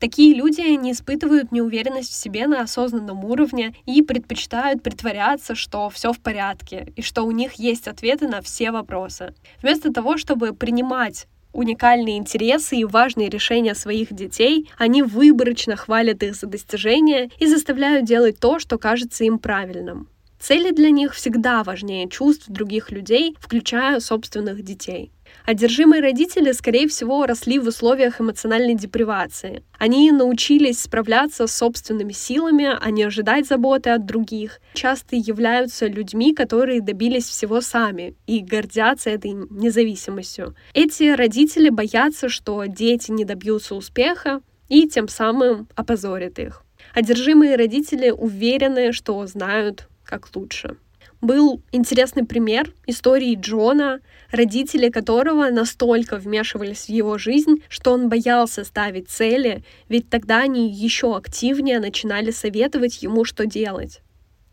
Такие 0.00 0.34
люди 0.34 0.62
не 0.74 0.90
испытывают 0.90 1.52
неуверенность 1.52 2.10
в 2.10 2.16
себе 2.16 2.48
на 2.48 2.62
осознанном 2.62 3.24
уровне 3.24 3.72
и 3.84 4.02
предпочитают 4.02 4.82
притворяться, 4.82 5.54
что 5.54 5.88
все 5.88 6.12
в 6.12 6.18
порядке 6.18 6.92
и 6.96 7.00
что 7.00 7.22
у 7.22 7.30
них 7.30 7.52
есть 7.60 7.86
ответы 7.86 8.26
на 8.26 8.42
все 8.42 8.72
вопросы. 8.72 9.34
Вместо 9.62 9.92
того, 9.92 10.16
чтобы 10.16 10.52
принимать 10.52 11.28
уникальные 11.52 12.18
интересы 12.18 12.78
и 12.78 12.84
важные 12.84 13.28
решения 13.28 13.76
своих 13.76 14.12
детей, 14.12 14.68
они 14.76 15.04
выборочно 15.04 15.76
хвалят 15.76 16.24
их 16.24 16.34
за 16.34 16.48
достижения 16.48 17.30
и 17.38 17.46
заставляют 17.46 18.04
делать 18.04 18.40
то, 18.40 18.58
что 18.58 18.78
кажется 18.78 19.22
им 19.22 19.38
правильным. 19.38 20.08
Цели 20.40 20.72
для 20.72 20.90
них 20.90 21.14
всегда 21.14 21.62
важнее 21.62 22.08
чувств 22.08 22.46
других 22.48 22.90
людей, 22.90 23.36
включая 23.40 24.00
собственных 24.00 24.64
детей. 24.64 25.12
Одержимые 25.44 26.02
родители, 26.02 26.52
скорее 26.52 26.88
всего, 26.88 27.26
росли 27.26 27.58
в 27.58 27.68
условиях 27.68 28.20
эмоциональной 28.20 28.74
депривации. 28.74 29.62
Они 29.78 30.10
научились 30.10 30.80
справляться 30.80 31.46
с 31.46 31.54
собственными 31.54 32.12
силами, 32.12 32.68
а 32.80 32.90
не 32.90 33.04
ожидать 33.04 33.46
заботы 33.46 33.90
от 33.90 34.06
других. 34.06 34.60
Часто 34.74 35.14
являются 35.14 35.86
людьми, 35.86 36.34
которые 36.34 36.80
добились 36.80 37.28
всего 37.28 37.60
сами 37.60 38.14
и 38.26 38.40
гордятся 38.40 39.10
этой 39.10 39.32
независимостью. 39.32 40.56
Эти 40.74 41.14
родители 41.14 41.68
боятся, 41.68 42.28
что 42.28 42.64
дети 42.64 43.10
не 43.10 43.24
добьются 43.24 43.74
успеха 43.74 44.40
и 44.68 44.88
тем 44.88 45.08
самым 45.08 45.68
опозорят 45.76 46.38
их. 46.38 46.64
Одержимые 46.94 47.56
родители 47.56 48.10
уверены, 48.10 48.92
что 48.92 49.24
знают, 49.26 49.88
как 50.04 50.28
лучше 50.34 50.76
был 51.20 51.62
интересный 51.72 52.24
пример 52.24 52.72
истории 52.86 53.38
Джона, 53.40 54.00
родители 54.30 54.90
которого 54.90 55.50
настолько 55.50 56.16
вмешивались 56.16 56.86
в 56.86 56.88
его 56.88 57.18
жизнь, 57.18 57.62
что 57.68 57.92
он 57.92 58.08
боялся 58.08 58.64
ставить 58.64 59.08
цели, 59.08 59.64
ведь 59.88 60.08
тогда 60.10 60.38
они 60.38 60.70
еще 60.70 61.16
активнее 61.16 61.80
начинали 61.80 62.30
советовать 62.30 63.02
ему, 63.02 63.24
что 63.24 63.46
делать 63.46 64.00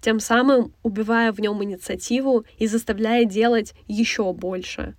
тем 0.03 0.19
самым 0.19 0.73
убивая 0.83 1.31
в 1.31 1.39
нем 1.39 1.63
инициативу 1.63 2.45
и 2.57 2.67
заставляя 2.67 3.23
делать 3.23 3.73
еще 3.87 4.33
больше. 4.33 4.95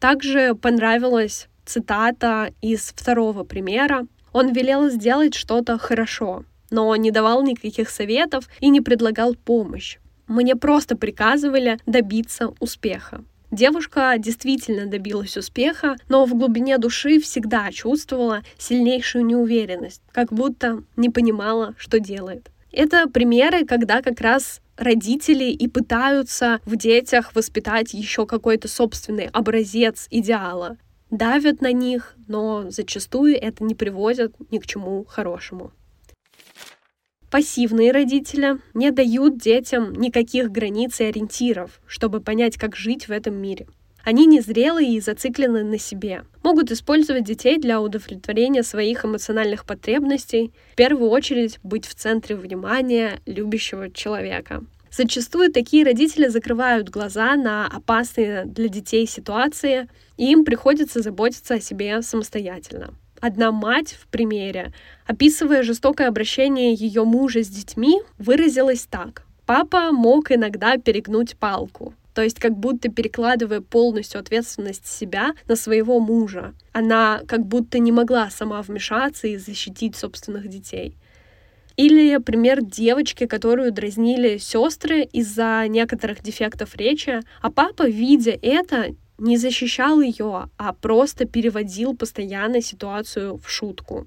Также 0.00 0.54
понравилась 0.54 1.48
цитата 1.66 2.52
из 2.62 2.92
второго 2.96 3.44
примера. 3.44 4.06
Он 4.32 4.52
велел 4.52 4.88
сделать 4.88 5.34
что-то 5.34 5.78
хорошо, 5.78 6.44
но 6.70 6.96
не 6.96 7.10
давал 7.10 7.42
никаких 7.42 7.90
советов 7.90 8.48
и 8.60 8.70
не 8.70 8.80
предлагал 8.80 9.34
помощь. 9.34 9.98
Мне 10.28 10.56
просто 10.56 10.96
приказывали 10.96 11.78
добиться 11.86 12.52
успеха. 12.60 13.24
Девушка 13.52 14.14
действительно 14.18 14.86
добилась 14.86 15.36
успеха, 15.36 15.96
но 16.08 16.26
в 16.26 16.34
глубине 16.34 16.78
души 16.78 17.20
всегда 17.20 17.70
чувствовала 17.70 18.42
сильнейшую 18.58 19.24
неуверенность, 19.24 20.02
как 20.12 20.32
будто 20.32 20.82
не 20.96 21.10
понимала, 21.10 21.74
что 21.78 22.00
делает. 22.00 22.50
Это 22.72 23.08
примеры, 23.08 23.64
когда 23.64 24.02
как 24.02 24.20
раз 24.20 24.60
родители 24.76 25.44
и 25.44 25.68
пытаются 25.68 26.60
в 26.66 26.76
детях 26.76 27.34
воспитать 27.34 27.94
еще 27.94 28.26
какой-то 28.26 28.68
собственный 28.68 29.28
образец 29.32 30.08
идеала. 30.10 30.76
Давят 31.10 31.60
на 31.60 31.72
них, 31.72 32.14
но 32.26 32.68
зачастую 32.70 33.40
это 33.40 33.62
не 33.62 33.74
приводит 33.74 34.34
ни 34.50 34.58
к 34.58 34.66
чему 34.66 35.04
хорошему. 35.04 35.70
Пассивные 37.30 37.90
родители 37.90 38.58
не 38.72 38.92
дают 38.92 39.38
детям 39.38 39.92
никаких 39.94 40.52
границ 40.52 41.00
и 41.00 41.04
ориентиров, 41.04 41.80
чтобы 41.86 42.20
понять, 42.20 42.56
как 42.56 42.76
жить 42.76 43.08
в 43.08 43.10
этом 43.10 43.34
мире. 43.34 43.66
Они 44.04 44.24
незрелые 44.26 44.94
и 44.94 45.00
зациклены 45.00 45.64
на 45.64 45.78
себе. 45.80 46.22
Могут 46.44 46.70
использовать 46.70 47.24
детей 47.24 47.58
для 47.58 47.80
удовлетворения 47.80 48.62
своих 48.62 49.04
эмоциональных 49.04 49.64
потребностей, 49.64 50.52
в 50.74 50.76
первую 50.76 51.10
очередь 51.10 51.58
быть 51.64 51.86
в 51.86 51.94
центре 51.96 52.36
внимания 52.36 53.18
любящего 53.26 53.90
человека. 53.90 54.62
Зачастую 54.92 55.52
такие 55.52 55.84
родители 55.84 56.28
закрывают 56.28 56.88
глаза 56.88 57.34
на 57.34 57.66
опасные 57.66 58.44
для 58.44 58.68
детей 58.68 59.08
ситуации, 59.08 59.88
и 60.16 60.30
им 60.30 60.44
приходится 60.44 61.02
заботиться 61.02 61.54
о 61.54 61.60
себе 61.60 62.00
самостоятельно. 62.00 62.94
Одна 63.20 63.52
мать 63.52 63.96
в 63.98 64.06
примере, 64.08 64.72
описывая 65.06 65.62
жестокое 65.62 66.08
обращение 66.08 66.74
ее 66.74 67.04
мужа 67.04 67.42
с 67.42 67.48
детьми, 67.48 68.00
выразилась 68.18 68.86
так. 68.90 69.24
Папа 69.46 69.92
мог 69.92 70.32
иногда 70.32 70.76
перегнуть 70.76 71.36
палку, 71.36 71.94
то 72.14 72.22
есть 72.22 72.38
как 72.38 72.56
будто 72.56 72.88
перекладывая 72.88 73.60
полностью 73.60 74.18
ответственность 74.20 74.86
себя 74.86 75.34
на 75.48 75.54
своего 75.54 76.00
мужа. 76.00 76.52
Она 76.72 77.20
как 77.28 77.46
будто 77.46 77.78
не 77.78 77.92
могла 77.92 78.28
сама 78.30 78.60
вмешаться 78.62 79.28
и 79.28 79.36
защитить 79.36 79.96
собственных 79.96 80.48
детей. 80.48 80.96
Или 81.76 82.16
пример 82.16 82.62
девочки, 82.62 83.26
которую 83.26 83.70
дразнили 83.70 84.38
сестры 84.38 85.02
из-за 85.02 85.66
некоторых 85.68 86.22
дефектов 86.22 86.74
речи, 86.74 87.20
а 87.42 87.50
папа, 87.50 87.86
видя 87.86 88.36
это, 88.40 88.94
не 89.18 89.36
защищал 89.36 90.00
ее, 90.00 90.50
а 90.56 90.72
просто 90.72 91.24
переводил 91.24 91.96
постоянно 91.96 92.60
ситуацию 92.60 93.38
в 93.38 93.50
шутку. 93.50 94.06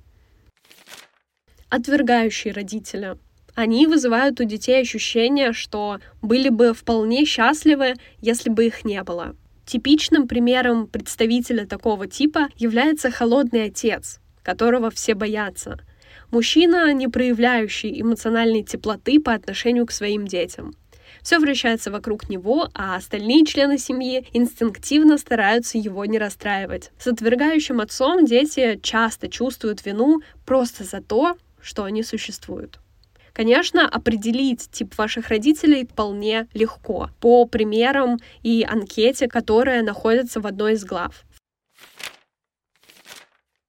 Отвергающие 1.69 2.53
родители. 2.53 3.17
Они 3.55 3.87
вызывают 3.87 4.39
у 4.39 4.43
детей 4.43 4.81
ощущение, 4.81 5.53
что 5.53 5.99
были 6.21 6.49
бы 6.49 6.73
вполне 6.73 7.25
счастливы, 7.25 7.95
если 8.21 8.49
бы 8.49 8.65
их 8.65 8.85
не 8.85 9.03
было. 9.03 9.35
Типичным 9.65 10.27
примером 10.27 10.87
представителя 10.87 11.67
такого 11.67 12.07
типа 12.07 12.47
является 12.55 13.11
холодный 13.11 13.65
отец, 13.65 14.19
которого 14.41 14.89
все 14.89 15.13
боятся. 15.13 15.79
Мужчина, 16.31 16.91
не 16.93 17.07
проявляющий 17.07 18.01
эмоциональной 18.01 18.63
теплоты 18.63 19.19
по 19.19 19.33
отношению 19.33 19.85
к 19.85 19.91
своим 19.91 20.25
детям. 20.25 20.73
Все 21.29 21.37
вращается 21.37 21.91
вокруг 21.91 22.27
него, 22.27 22.69
а 22.73 22.95
остальные 22.95 23.45
члены 23.45 23.77
семьи 23.77 24.25
инстинктивно 24.33 25.19
стараются 25.19 25.77
его 25.77 26.03
не 26.05 26.17
расстраивать. 26.17 26.89
С 26.97 27.05
отвергающим 27.05 27.81
отцом 27.81 28.25
дети 28.25 28.79
часто 28.81 29.29
чувствуют 29.29 29.85
вину 29.85 30.21
просто 30.43 30.85
за 30.85 31.03
то, 31.03 31.37
что 31.61 31.83
они 31.83 32.01
существуют. 32.01 32.79
Конечно, 33.31 33.87
определить 33.87 34.71
тип 34.71 34.97
ваших 34.97 35.27
родителей 35.27 35.85
вполне 35.85 36.47
легко 36.55 37.11
по 37.19 37.45
примерам 37.45 38.17
и 38.41 38.65
анкете, 38.67 39.27
которая 39.27 39.83
находится 39.83 40.41
в 40.41 40.47
одной 40.47 40.73
из 40.73 40.83
глав. 40.83 41.25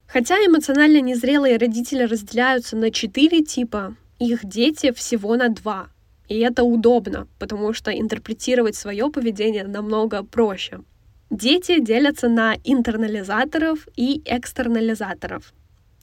Хотя 0.07 0.37
эмоционально 0.37 1.03
незрелые 1.03 1.59
родители 1.59 2.05
разделяются 2.05 2.75
на 2.79 2.91
четыре 2.91 3.45
типа, 3.45 3.97
их 4.19 4.47
дети 4.47 4.93
всего 4.93 5.37
на 5.37 5.51
два. 5.51 5.91
И 6.31 6.39
это 6.39 6.63
удобно, 6.63 7.27
потому 7.41 7.73
что 7.73 7.91
интерпретировать 7.91 8.77
свое 8.77 9.11
поведение 9.11 9.65
намного 9.65 10.23
проще. 10.23 10.81
Дети 11.29 11.81
делятся 11.81 12.29
на 12.29 12.55
интернализаторов 12.63 13.89
и 13.97 14.23
экстернализаторов. 14.25 15.53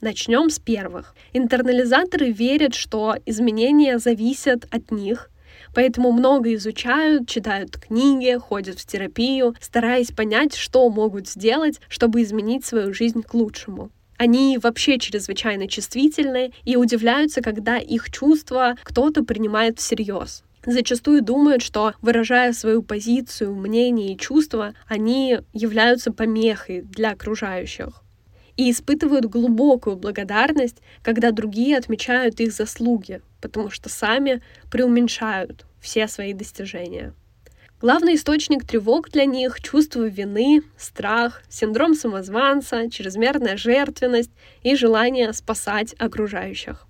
Начнем 0.02 0.50
с 0.50 0.58
первых. 0.58 1.14
Интернализаторы 1.32 2.30
верят, 2.30 2.74
что 2.74 3.16
изменения 3.24 3.98
зависят 3.98 4.66
от 4.70 4.90
них, 4.90 5.30
поэтому 5.74 6.12
много 6.12 6.54
изучают, 6.56 7.26
читают 7.26 7.78
книги, 7.78 8.36
ходят 8.38 8.78
в 8.78 8.86
терапию, 8.86 9.54
стараясь 9.60 10.12
понять, 10.12 10.54
что 10.54 10.90
могут 10.90 11.26
сделать, 11.26 11.80
чтобы 11.88 12.20
изменить 12.20 12.66
свою 12.66 12.92
жизнь 12.92 13.22
к 13.22 13.32
лучшему. 13.32 13.90
Они 14.18 14.58
вообще 14.58 14.98
чрезвычайно 14.98 15.68
чувствительны 15.68 16.52
и 16.64 16.76
удивляются, 16.76 17.40
когда 17.40 17.78
их 17.78 18.10
чувства 18.10 18.74
кто-то 18.84 19.24
принимает 19.24 19.78
всерьез 19.78 20.44
зачастую 20.66 21.22
думают, 21.22 21.62
что 21.62 21.94
выражая 22.02 22.52
свою 22.52 22.82
позицию, 22.82 23.54
мнение 23.54 24.12
и 24.12 24.18
чувства, 24.18 24.74
они 24.86 25.38
являются 25.52 26.12
помехой 26.12 26.82
для 26.82 27.12
окружающих 27.12 28.02
и 28.56 28.70
испытывают 28.70 29.26
глубокую 29.26 29.96
благодарность, 29.96 30.78
когда 31.02 31.30
другие 31.30 31.78
отмечают 31.78 32.40
их 32.40 32.52
заслуги, 32.52 33.22
потому 33.40 33.70
что 33.70 33.88
сами 33.88 34.42
преуменьшают 34.70 35.64
все 35.80 36.08
свои 36.08 36.32
достижения. 36.32 37.14
Главный 37.80 38.16
источник 38.16 38.66
тревог 38.66 39.08
для 39.10 39.24
них— 39.24 39.60
чувство 39.62 40.08
вины, 40.08 40.62
страх, 40.76 41.42
синдром 41.48 41.94
самозванца, 41.94 42.90
чрезмерная 42.90 43.56
жертвенность 43.56 44.32
и 44.64 44.74
желание 44.74 45.32
спасать 45.32 45.94
окружающих. 45.96 46.88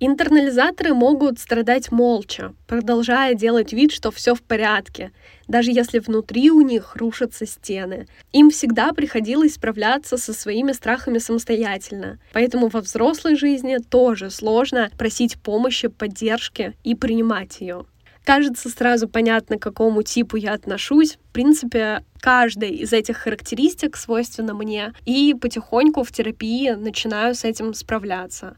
Интернализаторы 0.00 0.92
могут 0.92 1.38
страдать 1.38 1.92
молча, 1.92 2.52
продолжая 2.66 3.34
делать 3.34 3.72
вид, 3.72 3.92
что 3.92 4.10
все 4.10 4.34
в 4.34 4.42
порядке, 4.42 5.12
даже 5.46 5.70
если 5.70 6.00
внутри 6.00 6.50
у 6.50 6.62
них 6.62 6.96
рушатся 6.96 7.46
стены. 7.46 8.08
Им 8.32 8.50
всегда 8.50 8.92
приходилось 8.94 9.54
справляться 9.54 10.16
со 10.16 10.32
своими 10.32 10.72
страхами 10.72 11.18
самостоятельно, 11.18 12.18
поэтому 12.32 12.66
во 12.66 12.80
взрослой 12.80 13.36
жизни 13.36 13.76
тоже 13.76 14.30
сложно 14.30 14.90
просить 14.98 15.40
помощи, 15.40 15.86
поддержки 15.86 16.74
и 16.82 16.96
принимать 16.96 17.60
ее. 17.60 17.86
Кажется 18.24 18.68
сразу 18.68 19.08
понятно, 19.08 19.58
к 19.58 19.62
какому 19.62 20.02
типу 20.02 20.36
я 20.36 20.52
отношусь. 20.52 21.18
В 21.30 21.32
принципе, 21.32 22.04
каждая 22.20 22.70
из 22.70 22.92
этих 22.92 23.16
характеристик 23.16 23.96
свойственна 23.96 24.54
мне, 24.54 24.92
и 25.04 25.34
потихоньку 25.34 26.04
в 26.04 26.12
терапии 26.12 26.70
начинаю 26.70 27.34
с 27.34 27.44
этим 27.44 27.74
справляться. 27.74 28.54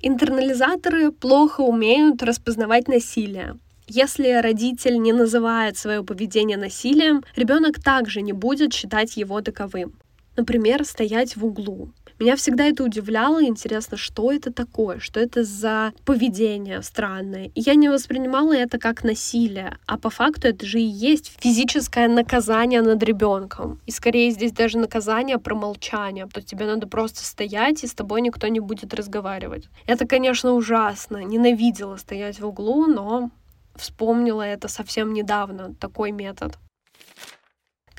Интернализаторы 0.00 1.10
плохо 1.10 1.62
умеют 1.62 2.22
распознавать 2.22 2.86
насилие. 2.86 3.56
Если 3.88 4.30
родитель 4.42 4.98
не 5.00 5.14
называет 5.14 5.78
свое 5.78 6.04
поведение 6.04 6.58
насилием, 6.58 7.24
ребенок 7.34 7.82
также 7.82 8.20
не 8.20 8.34
будет 8.34 8.74
считать 8.74 9.16
его 9.16 9.40
таковым. 9.40 9.94
Например, 10.36 10.84
стоять 10.84 11.36
в 11.36 11.44
углу. 11.44 11.90
Меня 12.18 12.34
всегда 12.34 12.64
это 12.64 12.82
удивляло, 12.82 13.44
интересно, 13.44 13.96
что 13.96 14.32
это 14.32 14.52
такое, 14.52 14.98
что 14.98 15.20
это 15.20 15.44
за 15.44 15.92
поведение 16.04 16.82
странное. 16.82 17.52
И 17.54 17.60
я 17.60 17.76
не 17.76 17.88
воспринимала 17.88 18.56
это 18.56 18.78
как 18.78 19.04
насилие, 19.04 19.78
а 19.86 19.98
по 19.98 20.10
факту 20.10 20.48
это 20.48 20.66
же 20.66 20.80
и 20.80 20.84
есть 20.84 21.32
физическое 21.38 22.08
наказание 22.08 22.82
над 22.82 23.00
ребенком. 23.04 23.80
И 23.86 23.92
скорее 23.92 24.32
здесь 24.32 24.50
даже 24.50 24.78
наказание 24.78 25.38
про 25.38 25.54
молчание, 25.54 26.26
то 26.26 26.42
тебе 26.42 26.66
надо 26.66 26.88
просто 26.88 27.24
стоять, 27.24 27.84
и 27.84 27.86
с 27.86 27.94
тобой 27.94 28.20
никто 28.20 28.48
не 28.48 28.58
будет 28.58 28.94
разговаривать. 28.94 29.68
Это, 29.86 30.04
конечно, 30.04 30.54
ужасно. 30.54 31.18
Ненавидела 31.18 31.96
стоять 31.96 32.40
в 32.40 32.46
углу, 32.46 32.86
но 32.86 33.30
вспомнила 33.76 34.42
это 34.42 34.66
совсем 34.66 35.12
недавно, 35.12 35.74
такой 35.78 36.10
метод. 36.10 36.58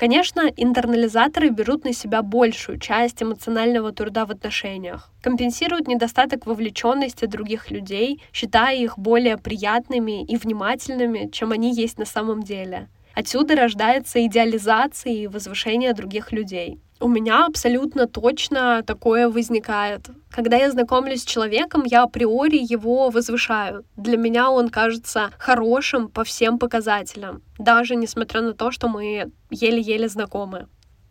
Конечно, 0.00 0.50
интернализаторы 0.56 1.50
берут 1.50 1.84
на 1.84 1.92
себя 1.92 2.22
большую 2.22 2.78
часть 2.78 3.22
эмоционального 3.22 3.92
труда 3.92 4.24
в 4.24 4.30
отношениях, 4.30 5.10
компенсируют 5.20 5.88
недостаток 5.88 6.46
вовлеченности 6.46 7.26
других 7.26 7.70
людей, 7.70 8.22
считая 8.32 8.78
их 8.78 8.98
более 8.98 9.36
приятными 9.36 10.24
и 10.24 10.38
внимательными, 10.38 11.28
чем 11.30 11.52
они 11.52 11.74
есть 11.74 11.98
на 11.98 12.06
самом 12.06 12.42
деле. 12.42 12.88
Отсюда 13.12 13.56
рождается 13.56 14.24
идеализация 14.24 15.12
и 15.12 15.26
возвышение 15.26 15.92
других 15.92 16.32
людей. 16.32 16.80
У 17.02 17.08
меня 17.08 17.46
абсолютно 17.46 18.06
точно 18.06 18.82
такое 18.82 19.30
возникает. 19.30 20.10
Когда 20.30 20.58
я 20.58 20.70
знакомлюсь 20.70 21.22
с 21.22 21.24
человеком, 21.24 21.84
я 21.86 22.02
априори 22.02 22.58
его 22.58 23.08
возвышаю. 23.08 23.86
Для 23.96 24.18
меня 24.18 24.50
он 24.50 24.68
кажется 24.68 25.30
хорошим 25.38 26.08
по 26.08 26.24
всем 26.24 26.58
показателям, 26.58 27.42
даже 27.58 27.96
несмотря 27.96 28.42
на 28.42 28.52
то, 28.52 28.70
что 28.70 28.88
мы 28.88 29.32
еле-еле 29.50 30.08
знакомы. 30.10 30.68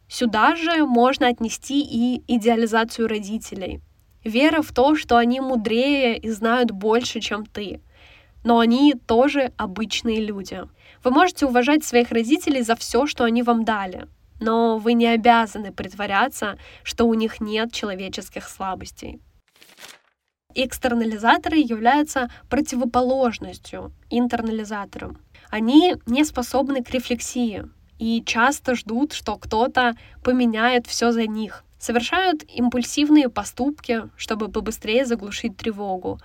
Сюда 0.08 0.56
же 0.56 0.86
можно 0.86 1.28
отнести 1.28 1.82
и 1.82 2.22
идеализацию 2.28 3.08
родителей. 3.08 3.82
Вера 4.24 4.62
в 4.62 4.72
то, 4.72 4.96
что 4.96 5.18
они 5.18 5.40
мудрее 5.40 6.20
и 6.20 6.30
знают 6.30 6.70
больше, 6.70 7.20
чем 7.20 7.48
ты. 7.48 7.82
Но 8.44 8.60
они 8.60 8.94
тоже 8.94 9.54
обычные 9.58 10.22
люди. 10.24 10.62
Вы 11.04 11.12
можете 11.12 11.48
уважать 11.48 11.84
своих 11.84 12.12
родителей 12.12 12.62
за 12.62 12.76
все, 12.76 13.08
что 13.08 13.24
они 13.24 13.42
вам 13.42 13.66
дали, 13.66 14.08
но 14.40 14.78
вы 14.78 14.94
не 14.94 15.08
обязаны 15.08 15.72
притворяться, 15.72 16.58
что 16.84 17.06
у 17.06 17.14
них 17.14 17.42
нет 17.42 17.74
человеческих 17.74 18.48
слабостей. 18.48 19.20
Экстернализаторы 20.56 21.58
являются 21.58 22.30
противоположностью 22.50 23.94
интернализаторам. 24.10 25.20
Они 25.50 25.96
не 26.06 26.24
способны 26.24 26.84
к 26.84 26.90
рефлексии 26.90 27.66
и 28.00 28.24
часто 28.26 28.76
ждут, 28.76 29.14
что 29.14 29.36
кто-то 29.36 29.96
поменяет 30.24 30.88
все 30.88 31.12
за 31.12 31.28
них. 31.28 31.64
Совершают 31.78 32.44
импульсивные 32.44 33.30
поступки, 33.30 34.10
чтобы 34.18 34.50
побыстрее 34.50 35.06
заглушить 35.06 35.56
тревогу, 35.56 36.20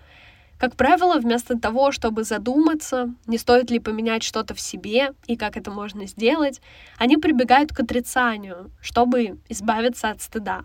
как 0.58 0.76
правило, 0.76 1.18
вместо 1.18 1.58
того, 1.58 1.92
чтобы 1.92 2.24
задуматься, 2.24 3.12
не 3.26 3.38
стоит 3.38 3.70
ли 3.70 3.78
поменять 3.78 4.22
что-то 4.22 4.54
в 4.54 4.60
себе 4.60 5.12
и 5.26 5.36
как 5.36 5.56
это 5.56 5.70
можно 5.70 6.06
сделать, 6.06 6.60
они 6.98 7.16
прибегают 7.16 7.72
к 7.72 7.80
отрицанию, 7.80 8.70
чтобы 8.80 9.38
избавиться 9.48 10.10
от 10.10 10.22
стыда. 10.22 10.64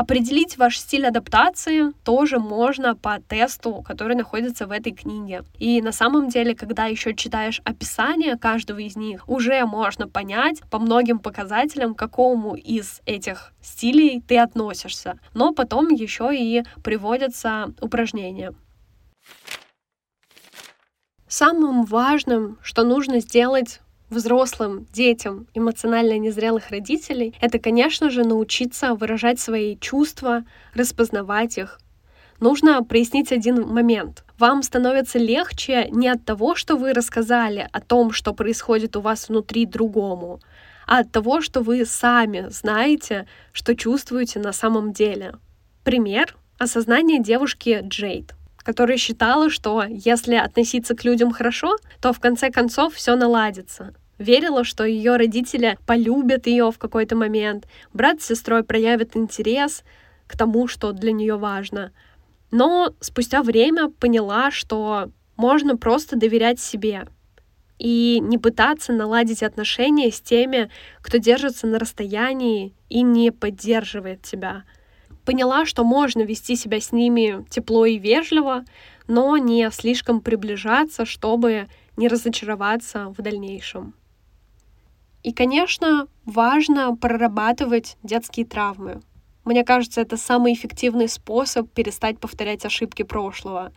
Определить 0.00 0.56
ваш 0.56 0.78
стиль 0.78 1.06
адаптации 1.06 1.92
тоже 2.04 2.38
можно 2.38 2.96
по 2.96 3.20
тесту, 3.20 3.82
который 3.86 4.16
находится 4.16 4.66
в 4.66 4.70
этой 4.70 4.92
книге. 4.92 5.42
И 5.58 5.82
на 5.82 5.92
самом 5.92 6.30
деле, 6.30 6.54
когда 6.54 6.86
еще 6.86 7.14
читаешь 7.14 7.60
описание 7.64 8.38
каждого 8.38 8.78
из 8.78 8.96
них, 8.96 9.28
уже 9.28 9.62
можно 9.66 10.08
понять 10.08 10.62
по 10.70 10.78
многим 10.78 11.18
показателям, 11.18 11.94
к 11.94 11.98
какому 11.98 12.54
из 12.54 13.02
этих 13.04 13.52
стилей 13.60 14.22
ты 14.26 14.38
относишься. 14.38 15.18
Но 15.34 15.52
потом 15.52 15.88
еще 15.88 16.30
и 16.34 16.62
приводятся 16.82 17.74
упражнения. 17.82 18.54
Самым 21.28 21.84
важным, 21.84 22.58
что 22.60 22.82
нужно 22.82 23.20
сделать 23.20 23.80
взрослым 24.10 24.86
детям 24.92 25.46
эмоционально 25.54 26.18
незрелых 26.18 26.70
родителей, 26.70 27.34
это, 27.40 27.58
конечно 27.58 28.10
же, 28.10 28.24
научиться 28.24 28.94
выражать 28.94 29.38
свои 29.38 29.76
чувства, 29.76 30.44
распознавать 30.74 31.56
их. 31.56 31.80
Нужно 32.40 32.82
прояснить 32.82 33.32
один 33.32 33.66
момент. 33.66 34.24
Вам 34.38 34.62
становится 34.62 35.18
легче 35.18 35.88
не 35.90 36.08
от 36.08 36.24
того, 36.24 36.54
что 36.54 36.76
вы 36.76 36.92
рассказали 36.92 37.68
о 37.70 37.80
том, 37.80 38.12
что 38.12 38.32
происходит 38.32 38.96
у 38.96 39.00
вас 39.00 39.28
внутри 39.28 39.66
другому, 39.66 40.40
а 40.86 40.98
от 40.98 41.12
того, 41.12 41.42
что 41.42 41.60
вы 41.60 41.84
сами 41.84 42.46
знаете, 42.48 43.28
что 43.52 43.76
чувствуете 43.76 44.40
на 44.40 44.52
самом 44.52 44.92
деле. 44.92 45.34
Пример— 45.84 46.36
осознание 46.58 47.22
девушки 47.22 47.80
Джейд 47.84 48.34
которая 48.70 48.98
считала, 48.98 49.50
что 49.50 49.82
если 49.82 50.36
относиться 50.36 50.94
к 50.94 51.02
людям 51.02 51.32
хорошо, 51.32 51.76
то 52.00 52.12
в 52.12 52.20
конце 52.20 52.52
концов 52.52 52.94
все 52.94 53.16
наладится. 53.16 53.94
Верила, 54.16 54.62
что 54.62 54.84
ее 54.84 55.16
родители 55.16 55.76
полюбят 55.88 56.46
ее 56.46 56.70
в 56.70 56.78
какой-то 56.78 57.16
момент, 57.16 57.66
брат 57.92 58.22
с 58.22 58.26
сестрой 58.26 58.62
проявят 58.62 59.16
интерес 59.16 59.82
к 60.28 60.38
тому, 60.38 60.68
что 60.68 60.92
для 60.92 61.10
нее 61.10 61.36
важно. 61.36 61.90
Но 62.52 62.94
спустя 63.00 63.42
время 63.42 63.88
поняла, 63.88 64.52
что 64.52 65.10
можно 65.36 65.76
просто 65.76 66.14
доверять 66.14 66.60
себе 66.60 67.08
и 67.76 68.20
не 68.20 68.38
пытаться 68.38 68.92
наладить 68.92 69.42
отношения 69.42 70.12
с 70.12 70.20
теми, 70.20 70.70
кто 71.02 71.18
держится 71.18 71.66
на 71.66 71.80
расстоянии 71.80 72.72
и 72.88 73.02
не 73.02 73.32
поддерживает 73.32 74.22
тебя. 74.22 74.62
Поняла, 75.24 75.66
что 75.66 75.84
можно 75.84 76.22
вести 76.22 76.56
себя 76.56 76.80
с 76.80 76.92
ними 76.92 77.44
тепло 77.50 77.86
и 77.86 77.98
вежливо, 77.98 78.64
но 79.06 79.36
не 79.36 79.70
слишком 79.70 80.20
приближаться, 80.20 81.04
чтобы 81.04 81.68
не 81.96 82.08
разочароваться 82.08 83.08
в 83.16 83.22
дальнейшем. 83.22 83.94
И, 85.22 85.32
конечно, 85.32 86.06
важно 86.24 86.96
прорабатывать 86.96 87.98
детские 88.02 88.46
травмы. 88.46 89.02
Мне 89.44 89.64
кажется, 89.64 90.00
это 90.00 90.16
самый 90.16 90.54
эффективный 90.54 91.08
способ 91.08 91.70
перестать 91.70 92.18
повторять 92.18 92.64
ошибки 92.64 93.02
прошлого. 93.02 93.72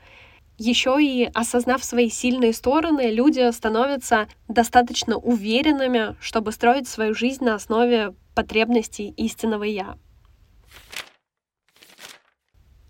Еще 0.58 0.98
и 1.02 1.30
осознав 1.34 1.84
свои 1.84 2.10
сильные 2.10 2.54
стороны, 2.54 3.12
люди 3.12 3.52
становятся 3.52 4.28
достаточно 4.48 5.18
уверенными, 5.18 6.16
чтобы 6.22 6.52
строить 6.52 6.88
свою 6.88 7.16
жизнь 7.16 7.44
на 7.44 7.56
основе 7.56 8.14
потребностей 8.36 9.10
истинного 9.18 9.64
«я». 9.64 9.98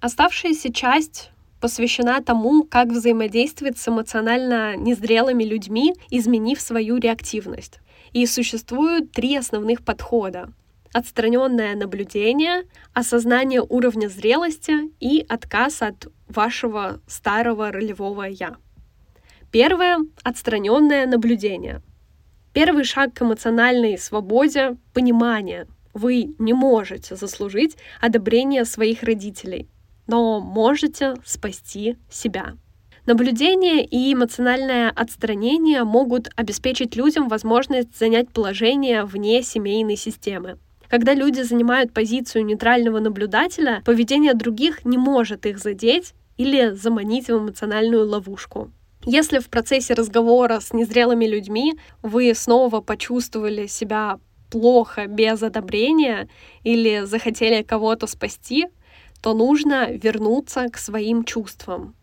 Оставшаяся 0.03 0.69
часть 0.69 1.31
посвящена 1.61 2.21
тому, 2.21 2.63
как 2.63 2.89
взаимодействовать 2.89 3.77
с 3.77 3.87
эмоционально 3.87 4.75
незрелыми 4.75 5.45
людьми, 5.45 5.93
изменив 6.09 6.59
свою 6.59 6.97
реактивность. 6.97 7.79
И 8.11 8.25
существуют 8.25 9.13
три 9.13 9.37
основных 9.37 9.85
подхода 9.85 10.49
отстраненное 10.91 11.73
наблюдение, 11.75 12.65
осознание 12.93 13.61
уровня 13.61 14.09
зрелости 14.09 14.91
и 14.99 15.25
отказ 15.29 15.81
от 15.81 16.09
вашего 16.27 16.99
старого 17.07 17.71
ролевого 17.71 18.23
я. 18.23 18.57
Первое— 19.51 19.99
отстраненное 20.23 21.07
наблюдение. 21.07 21.81
Первый 22.51 22.83
шаг 22.83 23.13
к 23.13 23.21
эмоциональной 23.21 23.97
свободе— 23.97 24.75
понимание. 24.93 25.65
Вы 25.93 26.35
не 26.39 26.51
можете 26.51 27.15
заслужить 27.15 27.77
одобрение 28.01 28.65
своих 28.65 29.03
родителей, 29.03 29.69
но 30.07 30.39
можете 30.39 31.15
спасти 31.25 31.97
себя. 32.09 32.53
Наблюдение 33.05 33.85
и 33.85 34.13
эмоциональное 34.13 34.89
отстранение 34.89 35.83
могут 35.83 36.29
обеспечить 36.37 36.95
людям 36.95 37.27
возможность 37.27 37.97
занять 37.97 38.29
положение 38.29 39.03
вне 39.03 39.43
семейной 39.43 39.97
системы. 39.97 40.57
Когда 40.87 41.13
люди 41.13 41.41
занимают 41.41 41.91
позицию 41.91 42.45
нейтрального 42.45 42.99
наблюдателя, 42.99 43.81
поведение 43.83 44.33
других 44.35 44.85
не 44.85 44.97
может 44.97 45.45
их 45.45 45.57
задеть 45.57 46.13
или 46.37 46.71
заманить 46.71 47.27
в 47.27 47.37
эмоциональную 47.37 48.07
ловушку. 48.07 48.71
Если 49.05 49.39
в 49.39 49.49
процессе 49.49 49.95
разговора 49.95 50.61
с 50.61 50.71
незрелыми 50.71 51.25
людьми 51.25 51.73
вы 52.01 52.33
снова 52.33 52.79
почувствовали 52.79 53.67
себя 53.67 54.19
плохо 54.49 55.07
без 55.07 55.43
одобрения 55.43 56.29
или 56.63 57.01
захотели 57.03 57.63
кого-то 57.63 58.07
спасти, 58.07 58.67
то 59.23 59.33
нужно 59.33 59.91
вернуться 59.91 60.67
к 60.69 60.77
своим 60.77 61.23
чувствам, 61.23 61.95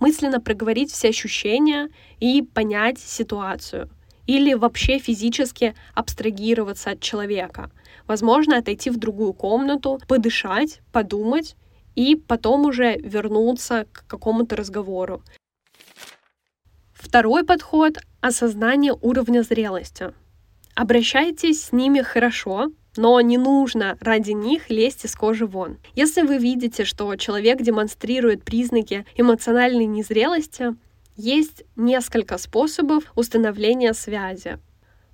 мысленно 0.00 0.40
проговорить 0.40 0.92
все 0.92 1.08
ощущения 1.08 1.88
и 2.20 2.42
понять 2.42 2.98
ситуацию— 2.98 3.88
или 4.26 4.54
вообще 4.54 4.98
физически 4.98 5.74
абстрагироваться 5.94 6.90
от 6.90 7.00
человека. 7.00 7.70
Возможно, 8.06 8.58
отойти 8.58 8.90
в 8.90 8.96
другую 8.96 9.32
комнату, 9.32 10.00
подышать, 10.08 10.80
подумать 10.92 11.56
и 11.94 12.16
потом 12.16 12.64
уже 12.66 12.96
вернуться 12.96 13.86
к 13.92 14.06
какому-то 14.06 14.56
разговору. 14.56 15.22
Второй 16.92 17.44
подход— 17.44 17.98
осознание 18.20 18.94
уровня 19.00 19.42
зрелости. 19.42 20.12
Обращайтесь 20.74 21.64
с 21.64 21.72
ними 21.72 22.00
хорошо, 22.00 22.70
но 22.96 23.20
не 23.20 23.38
нужно 23.38 23.96
ради 24.00 24.32
них 24.32 24.70
лезть 24.70 25.04
из 25.04 25.14
кожи 25.14 25.46
вон. 25.46 25.78
Если 25.94 26.22
вы 26.22 26.38
видите, 26.38 26.84
что 26.84 27.14
человек 27.16 27.60
демонстрирует 27.60 28.44
признаки 28.44 29.04
эмоциональной 29.16 29.86
незрелости, 29.86 30.74
есть 31.16 31.64
несколько 31.76 32.38
способов 32.38 33.04
установления 33.14 33.94
связи. 33.94 34.58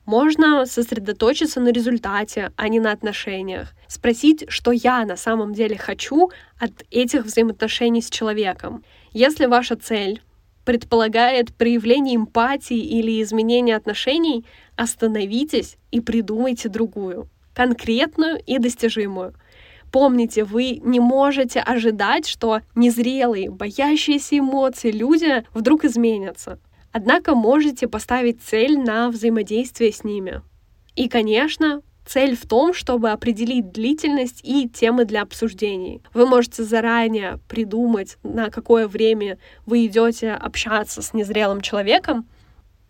Можно 0.06 0.66
сосредоточиться 0.66 1.60
на 1.60 1.68
результате, 1.68 2.52
а 2.56 2.68
не 2.68 2.80
на 2.80 2.90
отношениях. 2.90 3.74
Спросить, 3.86 4.44
что 4.48 4.72
я 4.72 5.04
на 5.04 5.16
самом 5.16 5.52
деле 5.52 5.76
хочу 5.76 6.30
от 6.58 6.72
этих 6.90 7.24
взаимоотношений 7.24 8.02
с 8.02 8.10
человеком. 8.10 8.82
Если 9.12 9.46
ваша 9.46 9.76
цель 9.76 10.22
предполагает 10.64 11.54
проявление 11.54 12.16
эмпатии 12.16 12.78
или 12.78 13.22
изменение 13.22 13.76
отношений, 13.76 14.44
остановитесь 14.74 15.76
и 15.90 16.00
придумайте 16.00 16.68
другую, 16.68 17.28
конкретную 17.54 18.40
и 18.44 18.58
достижимую. 18.58 19.34
Помните, 19.92 20.44
вы 20.44 20.80
не 20.82 21.00
можете 21.00 21.60
ожидать, 21.60 22.26
что 22.26 22.60
незрелые, 22.74 23.50
боящиеся 23.50 24.38
эмоции 24.38 24.92
люди 24.92 25.44
вдруг 25.52 25.84
изменятся. 25.84 26.58
Однако 26.92 27.34
можете 27.34 27.88
поставить 27.88 28.42
цель 28.42 28.78
на 28.78 29.10
взаимодействие 29.10 29.92
с 29.92 30.04
ними. 30.04 30.42
И, 30.96 31.08
конечно, 31.08 31.82
цель 32.04 32.36
в 32.36 32.46
том, 32.46 32.74
чтобы 32.74 33.10
определить 33.10 33.70
длительность 33.70 34.40
и 34.42 34.68
темы 34.68 35.04
для 35.04 35.22
обсуждений. 35.22 36.02
Вы 36.12 36.26
можете 36.26 36.64
заранее 36.64 37.38
придумать, 37.48 38.18
на 38.24 38.50
какое 38.50 38.88
время 38.88 39.38
вы 39.66 39.86
идете 39.86 40.32
общаться 40.32 41.02
с 41.02 41.14
незрелым 41.14 41.60
человеком, 41.60 42.28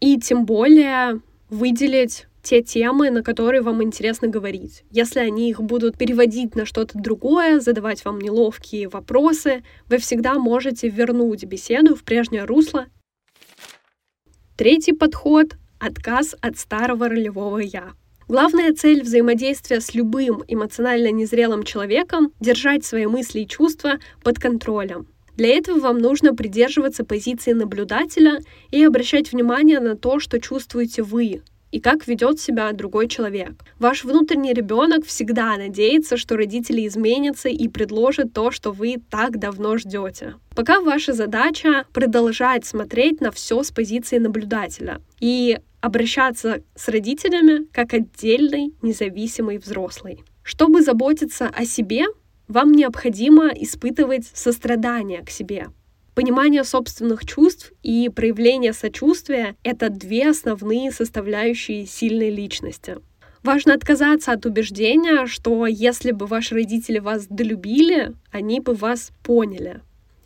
и 0.01 0.19
тем 0.19 0.47
более 0.47 1.21
выделить 1.51 2.27
те 2.43 2.63
темы, 2.63 3.11
на 3.11 3.23
которые 3.23 3.63
вам 3.63 3.83
интересно 3.83 4.29
говорить. 4.29 4.85
Если 4.91 5.21
они 5.21 5.51
их 5.51 5.61
будут 5.61 5.99
переводить 5.99 6.55
на 6.55 6.65
что-то 6.65 6.99
другое, 6.99 7.61
задавать 7.61 8.05
вам 8.05 8.21
неловкие 8.21 8.89
вопросы, 8.89 9.63
вы 9.89 9.99
всегда 9.99 10.35
можете 10.35 10.89
вернуть 10.89 11.45
беседу 11.45 11.95
в 11.95 12.05
прежнее 12.05 12.45
русло. 12.45 12.87
Третий 14.57 14.93
подход— 14.93 15.57
отказ 15.81 16.37
от 16.41 16.59
старого 16.59 17.09
ролевого 17.09 17.59
«я». 17.59 17.93
Главная 18.29 18.73
цель 18.75 19.03
взаимодействия 19.03 19.81
с 19.81 19.93
любым 19.95 20.45
эмоционально 20.47 21.11
незрелым 21.11 21.65
человеком— 21.65 22.33
держать 22.41 22.85
свои 22.85 23.07
мысли 23.07 23.41
и 23.41 23.49
чувства 23.49 23.99
под 24.23 24.39
контролем. 24.39 25.09
Для 25.37 25.57
этого 25.57 25.81
вам 25.81 25.99
нужно 25.99 26.35
придерживаться 26.35 27.03
позиции 27.03 27.53
наблюдателя 27.53 28.39
и 28.71 28.85
обращать 28.85 29.33
внимание 29.33 29.81
на 29.81 29.97
то, 29.97 30.21
что 30.21 30.39
чувствуете 30.39 31.03
вы, 31.03 31.43
и 31.71 31.81
как 31.81 32.07
ведет 32.07 32.41
себя 32.41 32.73
другой 32.73 33.09
человек. 33.09 33.53
Ваш 33.79 34.05
внутренний 34.05 34.53
ребенок 34.53 35.05
всегда 35.07 35.57
надеется, 35.57 36.17
что 36.17 36.37
родители 36.37 36.87
изменятся 36.87 37.49
и 37.49 37.69
предложат 37.69 38.33
то, 38.33 38.51
что 38.51 38.73
вы 38.73 38.97
так 39.11 39.39
давно 39.39 39.77
ждете. 39.79 40.35
Пока 40.55 40.81
ваша 40.81 41.13
задача 41.13 41.85
продолжать 41.93 42.65
смотреть 42.65 43.21
на 43.21 43.31
все 43.31 43.63
с 43.63 43.71
позиции 43.71 44.19
наблюдателя 44.19 45.01
и 45.21 45.59
обращаться 45.81 46.63
с 46.75 46.89
родителями 46.89 47.67
как 47.73 47.95
отдельный 47.95 48.75
независимый 48.83 49.59
взрослый. 49.59 50.23
Чтобы 50.43 50.83
заботиться 50.83 51.49
о 51.49 51.65
себе, 51.65 52.07
вам 52.49 52.73
необходимо 52.73 53.49
испытывать 53.49 54.29
сострадание 54.35 55.23
к 55.25 55.31
себе, 55.31 55.69
Понимание 56.15 56.65
собственных 56.65 57.25
чувств 57.25 57.73
и 57.83 58.09
проявление 58.09 58.73
сочувствия— 58.73 59.57
это 59.63 59.91
две 59.91 60.31
основные 60.31 60.91
составляющие 60.91 61.87
сильной 61.87 62.31
личности. 62.31 62.97
Важно 63.43 63.75
отказаться 63.75 64.33
от 64.33 64.45
убеждения, 64.45 65.27
что 65.27 65.67
если 65.67 66.11
бы 66.11 66.27
ваши 66.27 66.55
родители 66.55 66.99
вас 66.99 67.27
долюбили, 67.27 68.13
они 68.31 68.61
бы 68.61 68.75
вас 68.75 69.13
поняли. 69.23 69.81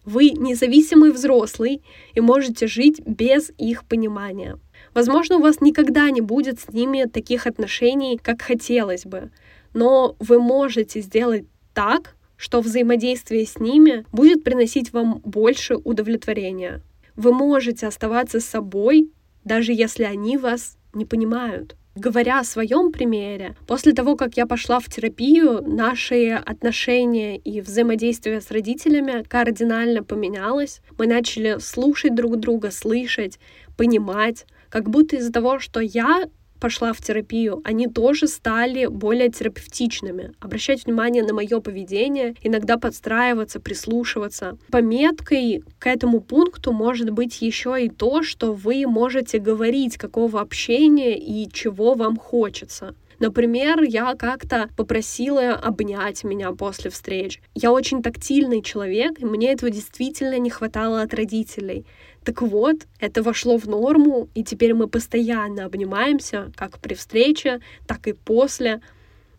Вы 0.05 0.31
независимый 0.31 1.13
взрослый 1.13 1.83
и 2.15 2.21
можете 2.21 2.67
жить 2.67 3.01
без 3.07 3.51
их 3.57 3.85
понимания. 3.85 4.59
Возможно, 4.95 5.37
у 5.37 5.41
вас 5.41 5.61
никогда 5.61 6.11
не 6.11 6.21
будет 6.21 6.61
с 6.61 6.69
ними 6.69 7.05
таких 7.05 7.47
отношений, 7.47 8.19
как 8.21 8.43
хотелось 8.43 9.05
бы, 9.05 9.31
но 9.75 10.17
вы 10.19 10.41
можете 10.41 11.01
сделать 11.01 11.45
так, 11.73 12.17
что 12.37 12.61
взаимодействие 12.61 13.47
с 13.47 13.59
ними 13.59 14.05
будет 14.13 14.45
приносить 14.45 14.93
вам 14.93 15.21
больше 15.25 15.77
удовлетворения. 15.77 16.83
Вы 17.17 17.33
можете 17.33 17.87
оставаться 17.87 18.41
собой, 18.41 19.11
даже 19.45 19.73
если 19.73 20.05
они 20.05 20.37
вас 20.37 20.77
не 20.93 21.05
понимают. 21.05 21.77
Говоря 21.97 22.41
о 22.41 22.45
своем 22.45 22.91
примере, 22.91 23.55
после 23.69 23.93
того, 23.93 24.17
как 24.17 24.37
я 24.37 24.47
пошла 24.47 24.81
в 24.81 24.89
терапию, 24.89 25.63
наши 25.63 26.31
отношения 26.31 27.37
и 27.37 27.61
взаимодействие 27.61 28.41
с 28.41 28.51
родителями 28.51 29.23
кардинально 29.23 30.03
поменялось. 30.03 30.81
Мы 30.99 31.07
начали 31.07 31.59
слушать 31.61 32.17
друг 32.17 32.41
друга, 32.41 32.73
слышать, 32.73 33.39
понимать, 33.77 34.45
как 34.71 34.91
будто 34.91 35.17
из-за 35.17 35.33
того, 35.33 35.61
что 35.61 35.79
я 35.79 36.25
пошла 36.65 36.95
в 36.95 37.03
терапию, 37.03 37.61
они 37.63 37.89
тоже 37.89 38.27
стали 38.27 38.87
более 38.87 39.29
терапевтичными, 39.29 40.33
обращать 40.41 40.87
внимание 40.87 41.23
на 41.23 41.35
мое 41.35 41.61
поведение, 41.61 42.37
иногда 42.43 42.79
подстраиваться, 42.79 43.61
прислушиваться. 43.61 44.57
Пометкой 44.71 45.63
к 45.79 45.87
этому 45.87 46.23
пункту 46.23 46.73
может 46.73 47.11
быть 47.11 47.43
еще 47.43 47.85
и 47.85 47.91
то, 47.91 48.23
что 48.23 48.55
вы 48.55 48.87
можете 48.87 49.41
говорить, 49.41 49.99
какого 49.99 50.41
общения 50.41 51.19
и 51.19 51.53
чего 51.53 51.93
вам 51.93 52.17
хочется. 52.17 52.95
Например, 53.19 53.83
я 53.83 54.15
как-то 54.15 54.69
попросила 54.77 55.51
обнять 55.53 56.25
меня 56.25 56.53
после 56.53 56.91
встреч. 56.91 57.41
Я 57.55 57.73
очень 57.73 58.03
тактильный 58.03 58.63
человек, 58.63 59.21
и 59.21 59.25
мне 59.25 59.53
этого 59.53 59.71
действительно 59.71 60.39
не 60.39 60.51
хватало 60.51 61.03
от 61.03 61.15
родителей. 61.15 61.85
Так 62.25 62.41
вот, 62.41 62.87
это 63.01 63.23
вошло 63.23 63.59
в 63.59 63.67
норму, 63.67 64.29
и 64.35 64.43
теперь 64.43 64.73
мы 64.73 64.89
постоянно 64.89 65.67
обнимаемся, 65.67 66.51
как 66.57 66.79
при 66.79 66.95
встрече, 66.95 67.61
так 67.87 68.07
и 68.07 68.15
после. 68.15 68.81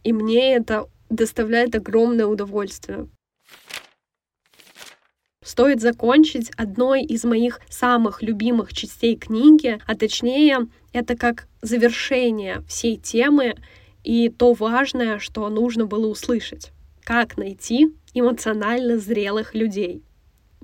И 0.04 0.14
мне 0.14 0.54
это 0.56 0.88
доставляет 1.10 1.74
огромное 1.74 2.28
удовольствие. 2.28 3.08
Стоит 5.44 5.82
закончить 5.82 6.52
одной 6.58 7.04
из 7.04 7.24
моих 7.24 7.60
самых 7.70 8.22
любимых 8.22 8.74
частей 8.74 9.16
книги, 9.16 9.80
а 9.86 9.96
точнее, 9.96 10.68
это 10.92 11.16
как 11.16 11.48
завершение 11.62 12.62
всей 12.68 12.98
темы 12.98 13.56
и 14.04 14.30
то 14.30 14.54
важное, 14.54 15.20
что 15.20 15.48
нужно 15.50 15.86
было 15.86 16.08
услышать. 16.08 16.72
Как 17.04 17.38
найти 17.38 17.88
эмоционально 18.14 18.98
зрелых 18.98 19.54
людей. 19.54 20.04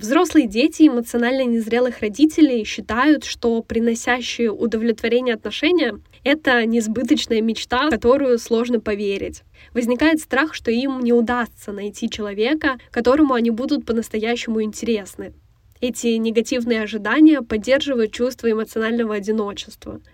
Взрослые 0.02 0.48
дети 0.48 0.88
эмоционально 0.88 1.46
незрелых 1.46 2.00
родителей 2.00 2.66
считают, 2.66 3.24
что 3.24 3.62
приносящие 3.62 4.52
удовлетворение 4.52 5.36
отношения— 5.36 6.00
это 6.24 6.66
несбыточная 6.66 7.42
мечта, 7.42 7.88
в 7.88 7.92
которую 7.92 8.40
сложно 8.40 8.80
поверить. 8.80 9.44
Возникает 9.74 10.20
страх, 10.20 10.54
что 10.54 10.72
им 10.72 11.00
не 11.02 11.14
удастся 11.14 11.72
найти 11.72 12.10
человека, 12.10 12.80
которому 12.90 13.36
они 13.36 13.52
будут 13.52 13.86
по-настоящему 13.86 14.64
интересны. 14.64 15.34
Эти 15.80 16.08
негативные 16.18 16.82
ожидания 16.82 17.42
поддерживают 17.42 18.12
чувство 18.12 18.52
эмоционального 18.52 19.16
одиночества— 19.16 20.02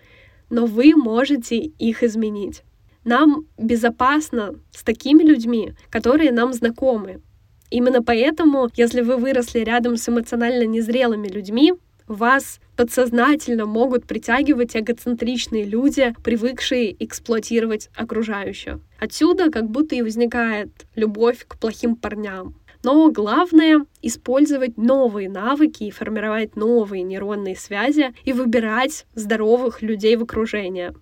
но 0.50 0.66
вы 0.66 0.94
можете 0.96 1.58
их 1.58 2.02
изменить. 2.02 2.62
Нам 3.04 3.46
безопасно 3.56 4.54
с 4.70 4.82
такими 4.82 5.22
людьми, 5.22 5.72
которые 5.90 6.32
нам 6.32 6.52
знакомы. 6.52 7.22
Именно 7.70 8.02
поэтому, 8.02 8.68
если 8.74 9.02
вы 9.02 9.16
выросли 9.16 9.60
рядом 9.60 9.96
с 9.96 10.08
эмоционально 10.08 10.64
незрелыми 10.64 11.28
людьми, 11.28 11.74
вас 12.06 12.60
подсознательно 12.76 13.66
могут 13.66 14.06
притягивать 14.06 14.76
эгоцентричные 14.76 15.64
люди, 15.64 16.14
привыкшие 16.24 16.96
эксплуатировать 17.04 17.90
окружающих. 17.94 18.80
Отсюда 18.98 19.50
как 19.50 19.68
будто 19.68 19.94
и 19.94 20.02
возникает 20.02 20.70
любовь 20.94 21.44
к 21.46 21.58
плохим 21.58 21.96
парням. 21.96 22.54
Но 22.84 23.10
главное— 23.10 23.84
использовать 24.02 24.78
новые 24.78 25.28
навыки 25.28 25.84
и 25.84 25.90
формировать 25.90 26.56
новые 26.56 27.02
нейронные 27.02 27.56
связи 27.56 28.14
и 28.24 28.32
выбирать 28.32 29.04
здоровых 29.14 29.82
людей 29.82 30.16
в 30.16 30.22
окружении. 30.22 30.92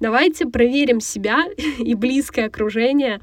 Давайте 0.00 0.46
проверим 0.46 1.00
себя 1.00 1.44
и 1.78 1.94
близкое 1.94 2.46
окружение. 2.46 3.20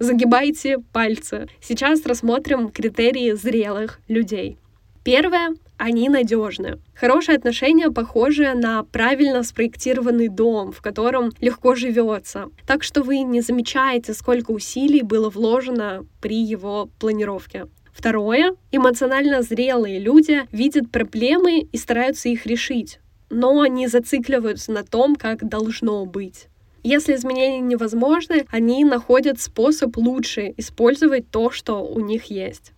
Загибайте 0.00 0.78
пальцы. 0.78 1.46
Сейчас 1.60 2.06
рассмотрим 2.06 2.70
критерии 2.70 3.32
зрелых 3.32 4.00
людей. 4.08 4.56
Первое 5.04 5.54
они 5.76 6.08
надежны. 6.08 6.78
Хорошие 6.94 7.36
отношения 7.36 7.90
похожи 7.90 8.54
на 8.54 8.82
правильно 8.82 9.42
спроектированный 9.42 10.28
дом, 10.28 10.72
в 10.72 10.80
котором 10.80 11.32
легко 11.40 11.74
живется. 11.74 12.46
Так 12.66 12.82
что 12.82 13.02
вы 13.02 13.20
не 13.20 13.42
замечаете, 13.42 14.14
сколько 14.14 14.52
усилий 14.52 15.02
было 15.02 15.28
вложено 15.28 16.06
при 16.22 16.42
его 16.42 16.88
планировке. 16.98 17.66
Второе. 17.92 18.54
Эмоционально 18.72 19.42
зрелые 19.42 19.98
люди 19.98 20.46
видят 20.50 20.90
проблемы 20.90 21.60
и 21.60 21.76
стараются 21.76 22.30
их 22.30 22.46
решить, 22.46 23.00
но 23.28 23.66
не 23.66 23.86
зацикливаются 23.86 24.72
на 24.72 24.82
том, 24.82 25.14
как 25.14 25.46
должно 25.46 26.06
быть. 26.06 26.49
Если 26.82 27.14
изменения 27.14 27.60
невозможны, 27.60 28.46
они 28.50 28.84
находят 28.84 29.40
способ 29.40 29.96
лучше 29.96 30.54
использовать 30.56 31.30
то, 31.30 31.50
что 31.50 31.84
у 31.84 32.00
них 32.00 32.26
есть. 32.26 32.72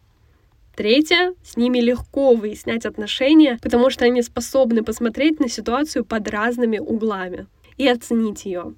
Третье, 0.74 1.34
с 1.44 1.56
ними 1.56 1.78
легко 1.78 2.34
выяснять 2.34 2.86
отношения, 2.86 3.58
потому 3.62 3.90
что 3.90 4.06
они 4.06 4.22
способны 4.22 4.82
посмотреть 4.82 5.38
на 5.38 5.48
ситуацию 5.48 6.04
под 6.04 6.28
разными 6.28 6.78
углами 6.78 7.46
и 7.76 7.86
оценить 7.86 8.44
ее. 8.46 8.74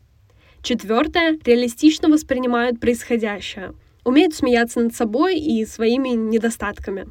Четвертое, 0.63 1.39
реалистично 1.45 2.09
воспринимают 2.09 2.81
происходящее, 2.81 3.75
умеют 4.03 4.35
смеяться 4.35 4.81
над 4.81 4.95
собой 4.95 5.39
и 5.39 5.65
своими 5.65 6.11
недостатками. 6.11 7.07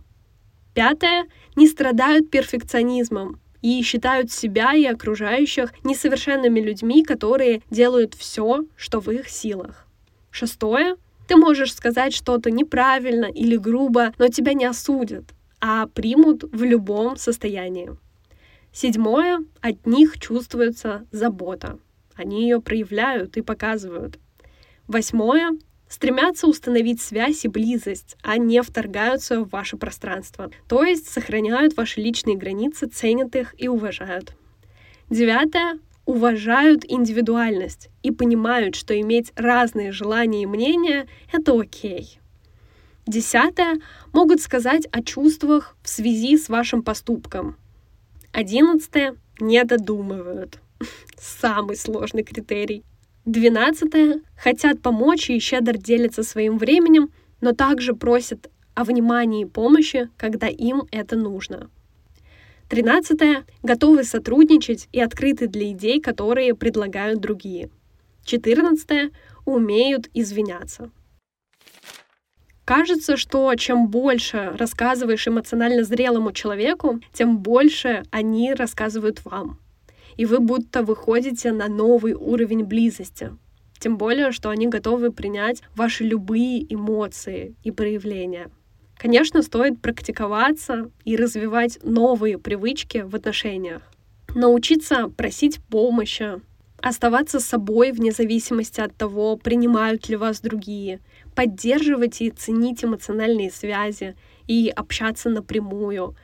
Пятое, 0.73 1.25
не 1.55 1.67
страдают 1.67 2.29
перфекционизмом 2.29 3.39
и 3.63 3.81
считают 3.81 4.31
себя 4.31 4.75
и 4.75 4.85
окружающих 4.85 5.73
несовершенными 5.83 6.59
людьми, 6.59 7.03
которые 7.03 7.63
делают 7.71 8.13
все, 8.13 8.65
что 8.75 8.99
в 8.99 9.09
их 9.09 9.29
силах. 9.29 9.87
Шестое, 10.29 10.97
ты 11.27 11.37
можешь 11.37 11.73
сказать 11.73 12.13
что-то 12.13 12.51
неправильно 12.51 13.25
или 13.25 13.55
грубо, 13.55 14.13
но 14.19 14.27
тебя 14.27 14.53
не 14.53 14.65
осудят, 14.65 15.23
а 15.61 15.87
примут 15.87 16.43
в 16.43 16.63
любом 16.63 17.15
состоянии. 17.17 17.97
Седьмое. 18.73 19.45
От 19.61 19.85
них 19.85 20.19
чувствуется 20.19 21.07
забота. 21.11 21.79
Они 22.15 22.41
ее 22.41 22.59
проявляют 22.59 23.37
и 23.37 23.41
показывают. 23.41 24.19
Восьмое. 24.87 25.51
Стремятся 25.93 26.47
установить 26.47 27.03
связь 27.03 27.45
и 27.45 27.47
близость, 27.47 28.17
а 28.23 28.37
не 28.37 28.63
вторгаются 28.63 29.41
в 29.41 29.49
ваше 29.49 29.77
пространство. 29.77 30.49
То 30.67 30.83
есть 30.83 31.07
сохраняют 31.07 31.77
ваши 31.77 32.01
личные 32.01 32.35
границы, 32.35 32.87
ценят 32.87 33.35
их 33.35 33.53
и 33.59 33.67
уважают. 33.67 34.35
Девятое 35.11 35.77
уважают 36.05 36.83
индивидуальность 36.83 37.89
и 38.01 38.09
понимают, 38.09 38.73
что 38.73 38.99
иметь 38.99 39.33
разные 39.35 39.91
желания 39.91 40.41
и 40.41 40.47
мнения— 40.47 41.05
это 41.31 41.53
окей. 41.61 42.19
Десятое— 43.05 43.79
могут 44.13 44.41
сказать 44.41 44.87
о 44.91 45.03
чувствах 45.03 45.77
в 45.83 45.89
связи 45.89 46.39
с 46.39 46.49
вашим 46.49 46.81
поступком. 46.81 47.55
Одиннадцатое— 48.31 49.15
не 49.39 49.63
додумывают. 49.63 50.57
Самый 51.19 51.75
сложный 51.75 52.23
критерий. 52.23 52.83
Двенадцатое— 53.25 54.19
хотят 54.37 54.81
помочь 54.81 55.29
и 55.29 55.39
щедро 55.39 55.77
делятся 55.77 56.23
своим 56.23 56.57
временем, 56.57 57.09
но 57.39 57.53
также 57.53 57.93
просят 57.93 58.49
о 58.75 58.83
внимании 58.83 59.43
и 59.43 59.49
помощи, 59.49 60.09
когда 60.17 60.47
им 60.47 60.83
это 60.91 61.15
нужно. 61.15 61.69
Тринадцатое. 62.69 63.45
Готовы 63.61 64.03
сотрудничать 64.03 64.89
и 64.91 64.99
открыты 64.99 65.47
для 65.47 65.71
идей, 65.71 66.01
которые 66.01 66.55
предлагают 66.55 67.21
другие. 67.21 67.69
Четырнадцатое. 68.25 69.11
Умеют 69.45 70.09
извиняться. 70.13 70.89
Кажется, 72.65 73.17
что 73.17 73.53
чем 73.55 73.89
больше 73.89 74.53
рассказываешь 74.57 75.27
эмоционально 75.27 75.83
зрелому 75.83 76.31
человеку, 76.31 76.99
тем 77.11 77.39
больше 77.39 78.03
они 78.09 78.53
рассказывают 78.53 79.23
вам. 79.25 79.59
И 80.17 80.25
вы 80.25 80.39
будто 80.39 80.83
выходите 80.83 81.51
на 81.51 81.67
новый 81.67 82.13
уровень 82.13 82.63
близости. 82.63 83.31
Тем 83.79 83.97
более, 83.97 84.31
что 84.31 84.49
они 84.49 84.67
готовы 84.67 85.11
принять 85.11 85.61
ваши 85.75 86.03
любые 86.03 86.73
эмоции 86.73 87.55
и 87.63 87.71
проявления. 87.71 88.49
Конечно, 88.97 89.41
стоит 89.41 89.81
практиковаться 89.81 90.89
и 91.03 91.17
развивать 91.17 91.79
новые 91.83 92.37
привычки 92.37 92.99
в 92.99 93.15
отношениях. 93.15 93.81
Научиться 94.33 95.09
просить 95.09 95.59
помощи, 95.65 96.41
оставаться 96.81 97.39
собой 97.39 97.91
вне 97.91 98.11
зависимости 98.11 98.81
от 98.81 98.95
того, 98.95 99.37
принимают 99.37 100.09
ли 100.09 100.15
вас 100.15 100.41
другие, 100.41 100.99
поддерживать 101.35 102.21
и 102.21 102.29
ценить 102.29 102.83
эмоциональные 102.83 103.51
связи 103.51 104.15
и 104.47 104.71
общаться 104.75 105.29
напрямую. 105.29 106.15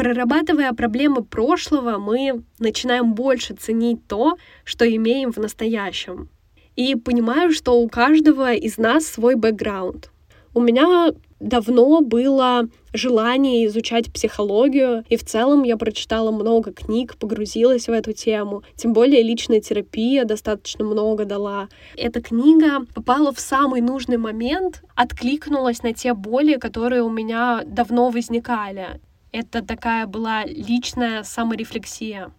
Прорабатывая 0.00 0.72
проблемы 0.72 1.22
прошлого, 1.22 1.98
мы 1.98 2.42
начинаем 2.58 3.12
больше 3.12 3.52
ценить 3.52 4.06
то, 4.08 4.38
что 4.64 4.90
имеем 4.90 5.30
в 5.30 5.36
настоящем. 5.36 6.30
И 6.74 6.94
понимаю, 6.94 7.52
что 7.52 7.78
у 7.78 7.86
каждого 7.86 8.54
из 8.54 8.78
нас 8.78 9.04
свой 9.04 9.34
бэкграунд. 9.34 10.10
У 10.54 10.62
меня 10.62 11.12
давно 11.38 12.00
было 12.00 12.66
желание 12.94 13.66
изучать 13.66 14.10
психологию, 14.10 15.04
и 15.10 15.18
в 15.18 15.24
целом 15.26 15.64
я 15.64 15.76
прочитала 15.76 16.30
много 16.30 16.72
книг, 16.72 17.18
погрузилась 17.18 17.86
в 17.86 17.92
эту 17.92 18.14
тему. 18.14 18.62
Тем 18.76 18.94
более 18.94 19.22
личная 19.22 19.60
терапия 19.60 20.24
достаточно 20.24 20.82
много 20.82 21.26
дала. 21.26 21.68
Эта 21.98 22.22
книга 22.22 22.86
попала 22.94 23.34
в 23.34 23.38
самый 23.38 23.82
нужный 23.82 24.16
момент, 24.16 24.82
откликнулась 24.94 25.82
на 25.82 25.92
те 25.92 26.14
боли, 26.14 26.54
которые 26.54 27.02
у 27.02 27.10
меня 27.10 27.64
давно 27.66 28.08
возникали. 28.08 28.98
Это 29.32 29.62
такая 29.62 30.06
была 30.06 30.44
личная 30.44 31.22
саморефлексия. 31.22 32.32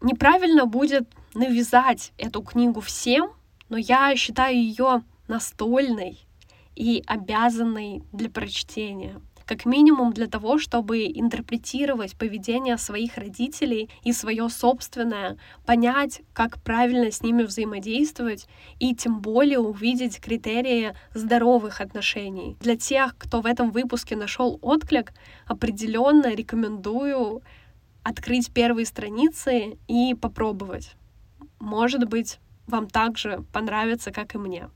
Неправильно 0.00 0.66
будет 0.66 1.08
навязать 1.34 2.12
эту 2.18 2.42
книгу 2.42 2.80
всем, 2.80 3.32
но 3.68 3.76
я 3.76 4.14
считаю 4.16 4.56
ее 4.56 5.02
настольной 5.28 6.18
и 6.74 7.02
обязанной 7.06 8.02
для 8.12 8.30
прочтения 8.30 9.20
как 9.50 9.66
минимум 9.66 10.12
для 10.12 10.28
того, 10.28 10.58
чтобы 10.58 11.06
интерпретировать 11.06 12.16
поведение 12.16 12.78
своих 12.78 13.16
родителей 13.16 13.90
и 14.04 14.12
свое 14.12 14.48
собственное, 14.48 15.38
понять, 15.66 16.22
как 16.32 16.62
правильно 16.62 17.10
с 17.10 17.20
ними 17.20 17.42
взаимодействовать 17.42 18.46
и 18.78 18.94
тем 18.94 19.20
более 19.20 19.58
увидеть 19.58 20.20
критерии 20.20 20.94
здоровых 21.14 21.80
отношений. 21.80 22.56
Для 22.60 22.76
тех, 22.76 23.16
кто 23.18 23.40
в 23.40 23.46
этом 23.46 23.72
выпуске 23.72 24.14
нашел 24.14 24.60
отклик, 24.62 25.12
определенно 25.46 26.32
рекомендую 26.32 27.42
открыть 28.04 28.52
первые 28.52 28.86
страницы 28.86 29.78
и 29.88 30.14
попробовать. 30.14 30.94
Может 31.58 32.04
быть, 32.04 32.38
вам 32.68 32.86
также 32.86 33.44
понравится, 33.52 34.12
как 34.12 34.36
и 34.36 34.38
мне. 34.38 34.70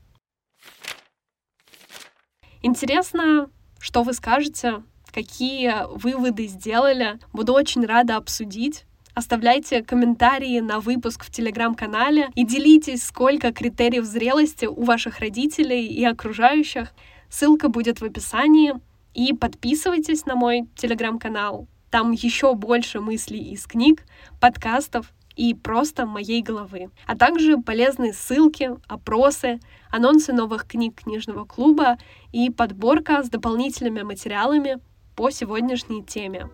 Интересно, 2.61 3.49
что 3.85 4.01
вы 4.01 4.13
скажете? 4.13 4.81
Какие 5.13 5.85
выводы 5.95 6.47
сделали? 6.47 7.19
Буду 7.33 7.53
очень 7.53 7.85
рада 7.85 8.15
обсудить. 8.15 8.83
Оставляйте 9.13 9.83
комментарии 9.83 10.59
на 10.59 10.79
выпуск 10.79 11.23
в 11.23 11.29
телеграм-канале 11.29 12.31
и 12.33 12.43
делитесь, 12.43 13.03
сколько 13.03 13.53
критериев 13.53 14.03
зрелости 14.03 14.65
у 14.65 14.83
ваших 14.85 15.19
родителей 15.19 15.85
и 15.85 16.03
окружающих. 16.03 16.93
Ссылка 17.29 17.69
будет 17.69 18.01
в 18.01 18.03
описании. 18.03 18.73
И 19.13 19.33
подписывайтесь 19.33 20.25
на 20.25 20.33
мой 20.33 20.67
телеграм-канал. 20.75 21.67
Там 21.91 22.11
еще 22.11 22.55
больше 22.55 23.01
мыслей 23.01 23.51
из 23.51 23.67
книг, 23.67 24.03
подкастов 24.41 25.13
и 25.35 25.53
просто 25.53 26.05
моей 26.05 26.41
головы, 26.41 26.89
а 27.05 27.15
также 27.15 27.57
полезные 27.57 28.13
ссылки, 28.13 28.71
опросы, 28.87 29.59
анонсы 29.91 30.33
новых 30.33 30.67
книг 30.67 31.01
книжного 31.03 31.45
клуба 31.45 31.97
и 32.31 32.49
подборка 32.49 33.23
с 33.23 33.29
дополнительными 33.29 34.01
материалами 34.01 34.79
по 35.15 35.29
сегодняшней 35.29 36.03
теме. 36.03 36.49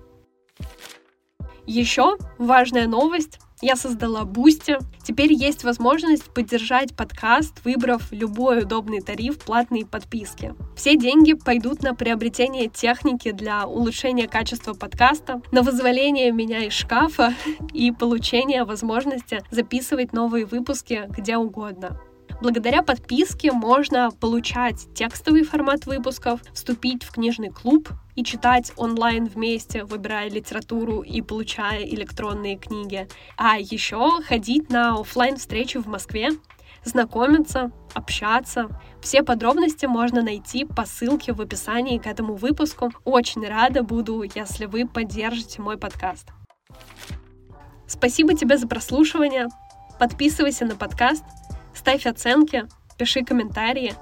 Еще 1.66 2.18
важная 2.38 2.88
новость. 2.88 3.40
Я 3.62 3.76
создала 3.76 4.26
Boosty. 4.26 4.78
Теперь 5.04 5.34
есть 5.34 5.64
возможность 5.64 6.26
поддержать 6.34 6.96
подкаст, 6.96 7.64
выбрав 7.64 8.12
любой 8.12 8.64
удобный 8.64 9.02
тариф 9.02 9.38
платной 9.38 9.86
подписки. 9.86 10.56
Все 10.76 10.98
деньги 10.98 11.34
пойдут 11.34 11.84
на 11.84 11.94
приобретение 11.94 12.68
техники 12.68 13.32
для 13.32 13.68
улучшения 13.68 14.28
качества 14.28 14.74
подкаста, 14.74 15.42
на 15.52 15.62
вызволение 15.62 16.32
меня 16.32 16.66
из 16.66 16.74
шкафа 16.74 17.36
и 17.74 17.92
получение 17.92 18.64
возможности 18.64 19.44
записывать 19.52 20.12
новые 20.12 20.46
выпуски 20.46 21.06
где 21.10 21.38
угодно. 21.38 22.00
Благодаря 22.42 22.82
подписке 22.82 23.52
можно 23.52 24.10
получать 24.10 24.92
текстовый 24.96 25.44
формат 25.44 25.86
выпусков, 25.86 26.42
вступить 26.54 27.04
в 27.04 27.12
книжный 27.12 27.50
клуб 27.50 27.90
и 28.16 28.24
читать 28.24 28.74
онлайн 28.78 29.28
вместе, 29.28 29.84
выбирая 29.84 30.28
литературу 30.28 31.02
и 31.04 31.22
получая 31.22 31.84
электронные 31.84 32.58
книги. 32.58 33.08
А 33.38 33.60
еще 33.60 34.24
ходить 34.24 34.72
на 34.72 35.00
офлайн 35.00 35.38
встречи 35.38 35.78
в 35.78 35.86
Москве, 35.86 36.30
знакомиться, 36.84 37.72
общаться. 37.94 38.70
Все 39.04 39.22
подробности 39.22 39.86
можно 39.86 40.24
найти 40.24 40.66
по 40.66 40.86
ссылке 40.86 41.34
в 41.34 41.42
описании 41.42 42.00
к 42.00 42.08
этому 42.08 42.34
выпуску. 42.34 42.90
Очень 43.06 43.48
рада 43.48 43.84
буду, 43.84 44.24
если 44.24 44.66
вы 44.66 44.88
поддержите 44.88 45.62
мой 45.62 45.78
подкаст. 45.78 46.30
Спасибо 47.86 48.34
тебе 48.34 48.58
за 48.58 48.68
прослушивание. 48.68 49.48
Подписывайся 50.00 50.66
на 50.66 50.76
подкаст— 50.76 51.24
Ставь 51.82 52.06
оценки, 52.06 52.68
пиши 52.96 53.26
комментарии. 53.26 53.96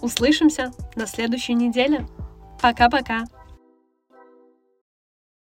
Услышимся 0.00 0.72
на 0.96 1.06
следующей 1.06 1.54
неделе. 1.54 2.08
Пока-пока. 2.60 3.22